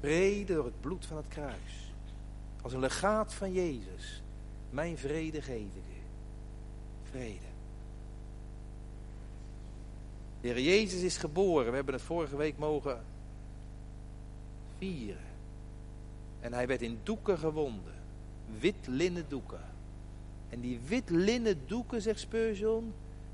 Vrede 0.00 0.54
door 0.54 0.64
het 0.64 0.80
bloed 0.80 1.06
van 1.06 1.16
het 1.16 1.28
kruis. 1.28 1.92
Als 2.62 2.72
een 2.72 2.80
legaat 2.80 3.34
van 3.34 3.52
Jezus. 3.52 4.22
Mijn 4.70 4.98
vrede 4.98 5.42
geef 5.42 5.74
ik 5.74 5.82
u. 5.88 6.02
Vrede. 7.10 7.46
De 10.40 10.62
Jezus 10.62 11.00
is 11.00 11.16
geboren. 11.16 11.70
We 11.70 11.76
hebben 11.76 11.94
het 11.94 12.02
vorige 12.02 12.36
week 12.36 12.58
mogen 12.58 13.04
vieren. 14.78 15.32
En 16.40 16.52
hij 16.52 16.66
werd 16.66 16.82
in 16.82 17.00
doeken 17.02 17.38
gewonden. 17.38 17.93
Wit 18.60 18.86
linnen 18.86 19.24
doeken. 19.28 19.60
En 20.48 20.60
die 20.60 20.80
wit 20.86 21.10
linnen 21.10 21.58
doeken, 21.66 22.02
zegt 22.02 22.20
Spurgeon, 22.20 22.92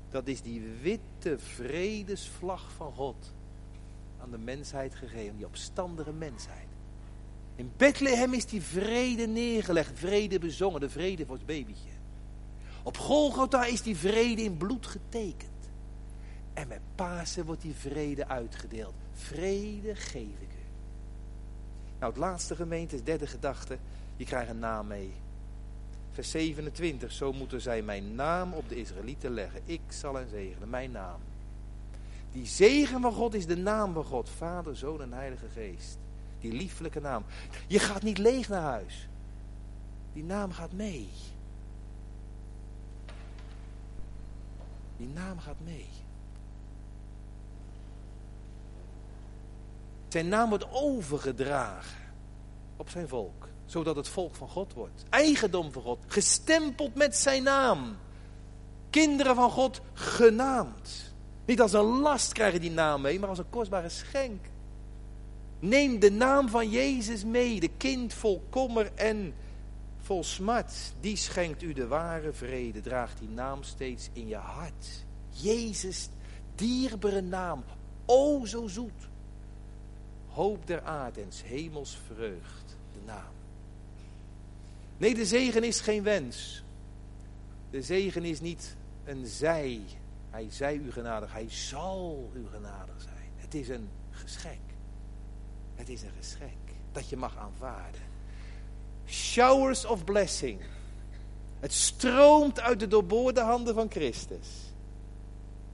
dat 0.09 0.27
is 0.27 0.41
die 0.41 0.61
witte 0.81 1.39
vredesvlag 1.39 2.71
van 2.71 2.93
God 2.93 3.33
aan 4.21 4.31
de 4.31 4.37
mensheid 4.37 4.95
gegeven, 4.95 5.37
die 5.37 5.45
opstandige 5.45 6.13
mensheid. 6.13 6.67
In 7.55 7.71
Bethlehem 7.77 8.33
is 8.33 8.45
die 8.45 8.61
vrede 8.61 9.27
neergelegd, 9.27 9.99
vrede 9.99 10.39
bezongen, 10.39 10.79
de 10.79 10.89
vrede 10.89 11.25
voor 11.25 11.35
het 11.35 11.45
babytje. 11.45 11.89
Op 12.83 12.97
Golgotha 12.97 13.65
is 13.65 13.81
die 13.81 13.97
vrede 13.97 14.41
in 14.41 14.57
bloed 14.57 14.87
getekend. 14.87 15.49
En 16.53 16.67
met 16.67 16.81
Pasen 16.95 17.45
wordt 17.45 17.61
die 17.61 17.73
vrede 17.73 18.27
uitgedeeld. 18.27 18.93
Vrede 19.13 19.95
geef 19.95 20.39
ik 20.39 20.49
u. 20.49 20.65
Nou, 21.99 22.11
het 22.11 22.21
laatste 22.21 22.55
gemeente, 22.55 23.03
derde 23.03 23.27
gedachte, 23.27 23.77
je 24.21 24.27
krijgt 24.27 24.49
een 24.49 24.59
naam 24.59 24.87
mee. 24.87 25.13
Vers 26.11 26.31
27, 26.31 27.11
zo 27.11 27.33
moeten 27.33 27.61
zij 27.61 27.81
mijn 27.81 28.15
naam 28.15 28.53
op 28.53 28.69
de 28.69 28.75
Israëlieten 28.75 29.31
leggen. 29.31 29.61
Ik 29.65 29.81
zal 29.87 30.15
hen 30.15 30.29
zegenen, 30.29 30.69
mijn 30.69 30.91
naam. 30.91 31.19
Die 32.31 32.45
zegen 32.45 33.01
van 33.01 33.13
God 33.13 33.33
is 33.33 33.45
de 33.45 33.57
naam 33.57 33.93
van 33.93 34.03
God. 34.03 34.29
Vader, 34.29 34.77
Zoon 34.77 35.01
en 35.01 35.13
Heilige 35.13 35.47
Geest. 35.53 35.97
Die 36.39 36.51
lieflijke 36.51 36.99
naam. 36.99 37.23
Je 37.67 37.79
gaat 37.79 38.01
niet 38.01 38.17
leeg 38.17 38.49
naar 38.49 38.61
huis. 38.61 39.07
Die 40.13 40.23
naam 40.23 40.51
gaat 40.51 40.71
mee. 40.71 41.09
Die 44.97 45.07
naam 45.13 45.39
gaat 45.39 45.59
mee. 45.63 45.89
Zijn 50.07 50.27
naam 50.27 50.49
wordt 50.49 50.71
overgedragen 50.71 51.99
op 52.75 52.89
zijn 52.89 53.07
volk. 53.07 53.49
Zodat 53.71 53.95
het 53.95 54.07
volk 54.07 54.35
van 54.35 54.47
God 54.47 54.73
wordt. 54.73 55.03
Eigendom 55.09 55.71
van 55.71 55.81
God. 55.81 55.99
Gestempeld 56.07 56.95
met 56.95 57.15
zijn 57.15 57.43
naam. 57.43 57.97
Kinderen 58.89 59.35
van 59.35 59.51
God 59.51 59.81
genaamd. 59.93 61.13
Niet 61.45 61.61
als 61.61 61.73
een 61.73 61.99
last 61.99 62.33
krijgen 62.33 62.61
die 62.61 62.71
naam 62.71 63.01
mee, 63.01 63.19
maar 63.19 63.29
als 63.29 63.37
een 63.37 63.49
kostbare 63.49 63.89
schenk. 63.89 64.45
Neem 65.59 65.99
de 65.99 66.11
naam 66.11 66.49
van 66.49 66.69
Jezus 66.69 67.23
mee. 67.23 67.59
De 67.59 67.69
kind 67.77 68.13
vol 68.13 68.43
kommer 68.49 68.91
en 68.95 69.33
vol 70.01 70.23
smart. 70.23 70.73
Die 70.99 71.15
schenkt 71.15 71.61
u 71.61 71.73
de 71.73 71.87
ware 71.87 72.33
vrede. 72.33 72.81
Draagt 72.81 73.19
die 73.19 73.29
naam 73.29 73.63
steeds 73.63 74.09
in 74.13 74.27
je 74.27 74.35
hart. 74.35 75.05
Jezus, 75.29 76.09
dierbare 76.55 77.21
naam. 77.21 77.63
O 78.05 78.45
zo 78.45 78.67
zoet 78.67 79.09
hoop 80.31 80.67
der 80.67 80.81
aardens, 80.83 81.43
hemels 81.43 81.97
vreugd, 82.07 82.77
de 82.93 82.99
naam. 83.05 83.40
Nee, 85.01 85.13
de 85.13 85.25
zegen 85.25 85.63
is 85.63 85.79
geen 85.79 86.03
wens. 86.03 86.63
De 87.69 87.81
zegen 87.81 88.23
is 88.23 88.41
niet 88.41 88.75
een 89.03 89.25
zij. 89.25 89.81
Hij 90.29 90.47
zij 90.49 90.75
u 90.75 90.91
genadig, 90.91 91.33
hij 91.33 91.49
zal 91.49 92.31
u 92.33 92.47
genadig 92.47 93.01
zijn. 93.01 93.31
Het 93.35 93.53
is 93.53 93.69
een 93.69 93.89
geschenk. 94.09 94.69
Het 95.75 95.89
is 95.89 96.01
een 96.01 96.11
geschenk 96.17 96.69
dat 96.91 97.09
je 97.09 97.17
mag 97.17 97.37
aanvaarden. 97.37 98.01
Showers 99.05 99.85
of 99.85 100.03
blessing. 100.03 100.61
Het 101.59 101.73
stroomt 101.73 102.59
uit 102.59 102.79
de 102.79 102.87
doorboorde 102.87 103.41
handen 103.41 103.73
van 103.73 103.91
Christus. 103.91 104.47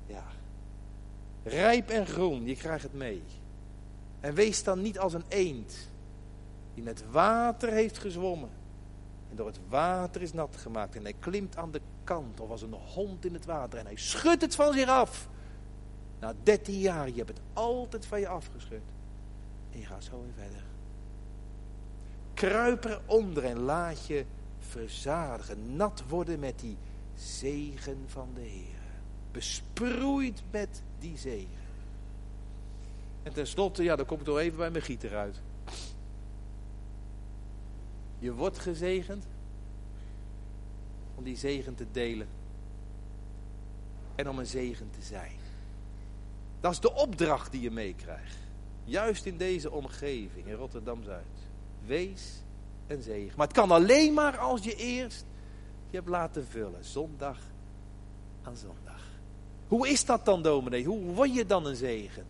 Ja. 0.06 0.26
Rijp 1.44 1.90
en 1.90 2.06
groen, 2.06 2.46
je 2.46 2.56
krijgt 2.56 2.84
het 2.84 2.94
mee. 2.94 3.24
En 4.20 4.34
wees 4.34 4.64
dan 4.64 4.82
niet 4.82 5.00
als 5.00 5.14
een 5.14 5.26
eend 5.28 5.90
die 6.74 6.84
met 6.84 7.04
water 7.12 7.72
heeft 7.72 7.98
gezwommen. 7.98 8.57
Door 9.38 9.48
het 9.48 9.60
water 9.70 10.22
is 10.22 10.34
nat 10.34 10.58
gemaakt. 10.58 10.96
En 10.96 11.04
hij 11.04 11.14
klimt 11.20 11.58
aan 11.58 11.72
de 11.72 11.82
kant 12.04 12.40
of 12.40 12.50
als 12.50 12.62
een 12.62 12.74
hond 12.74 13.26
in 13.26 13.34
het 13.34 13.46
water. 13.46 13.80
En 13.80 13.86
hij 13.86 13.96
schudt 13.96 14.42
het 14.42 14.56
van 14.56 14.74
zich 14.74 14.88
af. 14.88 15.30
Na 16.20 16.34
dertien 16.44 16.80
jaar, 16.80 17.08
je 17.08 17.16
hebt 17.16 17.30
het 17.30 17.42
altijd 17.54 18.06
van 18.06 18.20
je 18.20 18.28
afgeschud. 18.28 18.82
En 19.72 19.80
je 19.80 19.86
gaat 19.86 20.04
zo 20.04 20.22
weer 20.22 20.46
verder. 20.46 20.64
Kruip 22.34 22.86
eronder 22.86 23.44
en 23.44 23.60
laat 23.60 24.06
je 24.06 24.26
verzadigen. 24.60 25.76
Nat 25.76 26.04
worden 26.08 26.40
met 26.40 26.60
die 26.60 26.78
zegen 27.16 28.04
van 28.06 28.30
de 28.34 28.42
Heer. 28.42 28.82
Besproeid 29.32 30.44
met 30.52 30.82
die 31.00 31.18
zegen. 31.18 31.66
En 33.24 33.34
tenslotte, 33.34 33.84
ja, 33.84 33.96
dan 33.96 34.06
kom 34.06 34.20
ik 34.20 34.26
toch 34.26 34.38
even 34.38 34.58
bij 34.58 34.72
mijn 34.72 34.84
gieter 34.84 35.16
uit. 35.16 35.42
Je 38.20 38.34
wordt 38.34 38.60
gezegend 38.60 39.26
om 41.16 41.24
die 41.24 41.38
zegen 41.38 41.76
te 41.76 41.86
delen. 41.92 42.28
En 44.16 44.30
om 44.30 44.40
een 44.40 44.46
zegen 44.46 44.90
te 44.90 45.02
zijn. 45.02 45.36
Dat 46.60 46.72
is 46.72 46.80
de 46.80 46.94
opdracht 46.94 47.52
die 47.52 47.62
je 47.62 47.72
meekrijgt. 47.72 48.38
Juist 48.84 49.26
in 49.26 49.38
deze 49.38 49.72
omgeving, 49.72 50.48
in 50.48 50.54
Rotterdam-Zuid. 50.54 51.26
Wees 51.86 52.44
een 52.88 53.02
zegen. 53.02 53.38
Maar 53.38 53.48
het 53.48 53.56
kan 53.56 53.72
alleen 53.72 54.14
maar 54.14 54.38
als 54.38 54.64
je 54.64 54.76
eerst 54.76 55.26
je 55.90 55.96
hebt 55.96 56.10
laten 56.10 56.46
vullen. 56.46 56.86
Zondag 56.86 57.40
aan 58.44 58.56
zondag. 58.56 59.06
Hoe 59.68 59.90
is 59.90 60.06
dat 60.06 60.26
dan, 60.26 60.42
dominee? 60.42 60.86
Hoe 60.86 61.02
word 61.02 61.34
je 61.34 61.46
dan 61.46 61.66
een 61.66 61.76
zegen? 61.76 62.26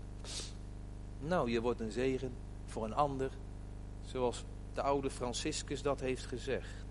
Nou, 1.19 1.51
je 1.51 1.61
wordt 1.61 1.79
een 1.79 1.91
zegen 1.91 2.31
voor 2.65 2.85
een 2.85 2.93
ander, 2.93 3.31
zoals 4.01 4.43
de 4.77 4.83
oude 4.83 5.09
Franciscus 5.09 5.81
dat 5.81 5.99
heeft 5.99 6.25
gezegd. 6.25 6.85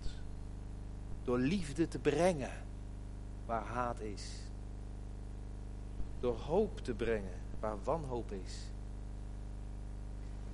Door 1.23 1.37
liefde 1.37 1.87
te 1.87 1.99
brengen 1.99 2.51
waar 3.45 3.63
haat 3.63 3.99
is. 3.99 4.23
Door 6.19 6.35
hoop 6.35 6.79
te 6.79 6.93
brengen 6.93 7.39
waar 7.59 7.83
wanhoop 7.83 8.31
is. 8.31 8.71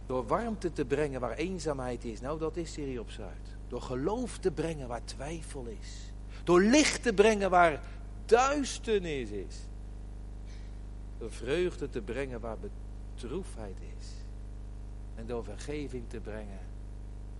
Door 0.05 0.27
warmte 0.27 0.71
te 0.71 0.85
brengen 0.85 1.19
waar 1.19 1.33
eenzaamheid 1.33 2.05
is. 2.05 2.21
Nou, 2.21 2.39
dat 2.39 2.57
is 2.57 2.75
hier 2.75 2.99
op 2.99 3.09
Zuid. 3.09 3.57
Door 3.67 3.81
geloof 3.81 4.37
te 4.37 4.51
brengen 4.51 4.87
waar 4.87 5.03
twijfel 5.03 5.65
is. 5.65 6.11
Door 6.43 6.61
licht 6.61 7.03
te 7.03 7.13
brengen 7.13 7.49
waar 7.49 7.81
duisternis 8.25 9.29
is. 9.29 9.55
Door 11.17 11.31
vreugde 11.31 11.89
te 11.89 12.01
brengen 12.01 12.39
waar 12.39 12.57
droefheid 13.13 13.77
is. 13.97 14.07
En 15.15 15.25
door 15.25 15.43
vergeving 15.43 16.09
te 16.09 16.19
brengen 16.19 16.71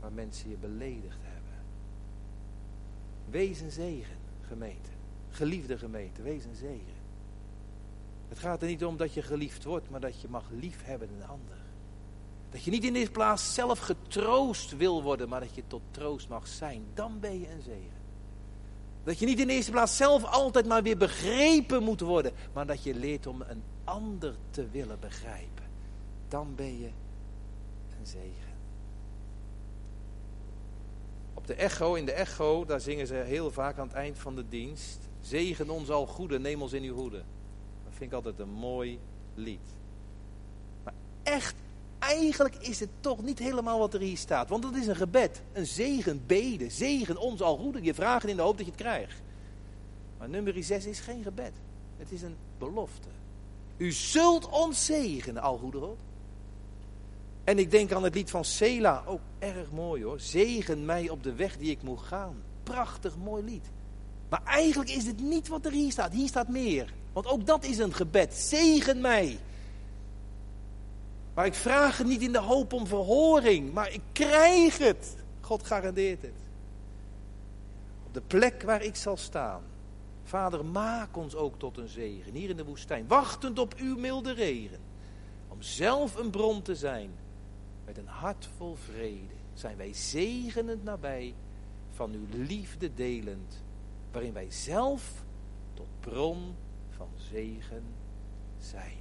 waar 0.04 0.12
mensen 0.12 0.50
je 0.50 0.58
beledigd 0.58 1.20
hebben. 1.22 1.54
Wees 3.30 3.60
een 3.60 3.72
zegen, 3.72 4.16
gemeente. 4.42 4.90
Geliefde 5.30 5.78
gemeente, 5.78 6.22
wees 6.22 6.46
een 6.46 6.56
zegen. 6.56 7.02
Het 8.30 8.40
gaat 8.40 8.62
er 8.62 8.68
niet 8.68 8.86
om 8.86 8.98
dat 8.98 9.14
je 9.14 9.22
geliefd 9.22 9.64
wordt, 9.64 9.90
maar 9.90 10.00
dat 10.00 10.22
je 10.22 10.28
mag 10.30 10.44
lief 10.60 10.84
hebben 10.84 11.10
een 11.10 11.28
ander. 11.28 11.58
Dat 12.50 12.64
je 12.64 12.72
niet 12.72 12.84
in 12.84 12.94
deze 12.94 13.12
plaats 13.12 13.54
zelf 13.54 13.80
getroost 13.80 14.78
wil 14.78 15.04
worden, 15.04 15.30
maar 15.30 15.40
dat 15.40 15.56
je 15.56 15.64
tot 15.68 15.82
troost 15.92 16.30
mag 16.30 16.48
zijn. 16.48 16.84
Dan 16.94 17.20
ben 17.20 17.40
je 17.40 17.52
een 17.52 17.62
zegen. 17.62 18.02
Dat 19.04 19.20
je 19.20 19.26
niet 19.26 19.40
in 19.40 19.48
de 19.48 19.54
eerste 19.54 19.72
plaats 19.72 19.98
zelf 19.98 20.24
altijd 20.24 20.68
maar 20.68 20.84
weer 20.84 20.98
begrepen 20.98 21.84
moet 21.84 22.02
worden, 22.02 22.34
maar 22.54 22.66
dat 22.66 22.84
je 22.84 22.96
leert 22.96 23.28
om 23.28 23.42
een 23.42 23.64
ander 23.84 24.36
te 24.50 24.70
willen 24.70 25.00
begrijpen. 25.00 25.64
Dan 26.28 26.56
ben 26.56 26.80
je 26.80 26.90
een 28.00 28.06
zegen. 28.06 28.43
Op 31.44 31.50
de 31.50 31.56
echo, 31.56 31.94
in 31.94 32.06
de 32.06 32.12
echo, 32.12 32.66
daar 32.66 32.82
zingen 32.82 33.08
ze 33.08 33.14
heel 33.14 33.52
vaak 33.52 33.78
aan 33.78 33.88
het 33.88 33.96
eind 33.96 34.20
van 34.20 34.36
de 34.36 34.50
dienst. 34.50 35.00
Zegen 35.22 35.70
ons 35.70 35.90
al 35.90 36.06
goede, 36.08 36.40
neem 36.40 36.62
ons 36.62 36.74
in 36.74 36.84
uw 36.84 36.96
hoede. 36.96 37.18
Dat 37.84 37.94
vind 37.94 38.10
ik 38.10 38.16
altijd 38.16 38.40
een 38.40 38.54
mooi 38.54 39.00
lied. 39.36 39.60
Maar 40.84 40.94
echt, 41.24 41.56
eigenlijk 42.00 42.56
is 42.56 42.80
het 42.80 42.90
toch 43.00 43.24
niet 43.24 43.40
helemaal 43.40 43.80
wat 43.80 43.94
er 43.94 44.00
hier 44.00 44.18
staat. 44.18 44.50
Want 44.50 44.64
het 44.64 44.76
is 44.76 44.88
een 44.88 44.96
gebed, 44.96 45.42
een 45.54 45.66
zegen, 45.66 46.24
beden, 46.26 46.72
zegen 46.72 47.18
ons 47.18 47.42
al 47.42 47.58
goede. 47.58 47.82
Je 47.82 47.94
vraagt 47.94 48.28
in 48.28 48.36
de 48.36 48.42
hoop 48.42 48.58
dat 48.58 48.66
je 48.66 48.72
het 48.72 48.82
krijgt. 48.82 49.22
Maar 50.18 50.30
nummer 50.30 50.64
6 50.64 50.86
is 50.86 51.00
geen 51.00 51.24
gebed. 51.24 51.54
Het 51.98 52.12
is 52.12 52.22
een 52.22 52.36
belofte. 52.58 53.08
U 53.78 53.92
zult 53.92 54.50
ons 54.50 54.86
zegenen, 54.86 55.42
al 55.42 55.58
goede 55.58 55.80
God. 55.80 55.98
En 57.44 57.60
ik 57.60 57.72
denk 57.72 57.92
aan 57.92 58.04
het 58.04 58.16
lied 58.16 58.30
van 58.30 58.46
Sela, 58.46 59.04
ook 59.06 59.22
erg 59.40 59.72
mooi 59.72 60.04
hoor. 60.04 60.20
Zegen 60.20 60.86
mij 60.86 61.10
op 61.10 61.24
de 61.24 61.34
weg 61.34 61.58
die 61.58 61.72
ik 61.72 61.82
moet 61.82 62.02
gaan. 62.02 62.36
Prachtig 62.64 63.18
mooi 63.18 63.44
lied. 63.44 63.72
Maar 64.30 64.42
eigenlijk 64.46 64.90
is 64.90 65.06
het 65.06 65.22
niet 65.22 65.48
wat 65.48 65.66
er 65.66 65.72
hier 65.72 65.92
staat. 65.92 66.14
Hier 66.14 66.28
staat 66.28 66.48
meer. 66.48 66.94
Want 67.14 67.28
ook 67.28 67.46
dat 67.46 67.64
is 67.64 67.78
een 67.78 67.94
gebed. 67.94 68.34
Zegen 68.34 69.02
mij. 69.02 69.40
Maar 71.34 71.46
ik 71.46 71.54
vraag 71.54 71.98
het 71.98 72.08
niet 72.08 72.22
in 72.22 72.32
de 72.32 72.40
hoop 72.40 72.74
om 72.74 72.88
verhoring. 72.88 73.74
Maar 73.74 73.94
ik 73.94 74.02
krijg 74.12 74.78
het. 74.78 75.16
God 75.42 75.66
garandeert 75.66 76.22
het. 76.22 76.42
Op 78.06 78.14
de 78.14 78.22
plek 78.22 78.62
waar 78.62 78.82
ik 78.82 78.96
zal 78.96 79.18
staan. 79.18 79.62
Vader, 80.24 80.66
maak 80.66 81.18
ons 81.18 81.36
ook 81.36 81.60
tot 81.60 81.78
een 81.78 81.88
zegen. 81.88 82.34
Hier 82.34 82.50
in 82.50 82.58
de 82.58 82.66
woestijn. 82.66 83.08
Wachtend 83.08 83.60
op 83.60 83.74
uw 83.78 83.98
milde 83.98 84.32
regen. 84.32 84.80
Om 85.48 85.62
zelf 85.62 86.16
een 86.16 86.30
bron 86.30 86.62
te 86.62 86.76
zijn 86.76 87.12
met 87.86 87.98
een 87.98 88.08
hart 88.08 88.50
vol 88.58 88.76
vrede 88.76 89.34
zijn 89.54 89.78
wij 89.78 89.94
zegenend 89.94 90.84
nabij, 90.84 91.34
van 91.90 92.12
uw 92.14 92.26
liefde 92.30 92.94
delend, 92.94 93.64
waarin 94.12 94.34
wij 94.34 94.52
zelf 94.52 95.24
tot 95.74 95.88
bron 96.00 96.56
van 96.90 97.10
zegen 97.16 97.84
zijn. 98.58 98.92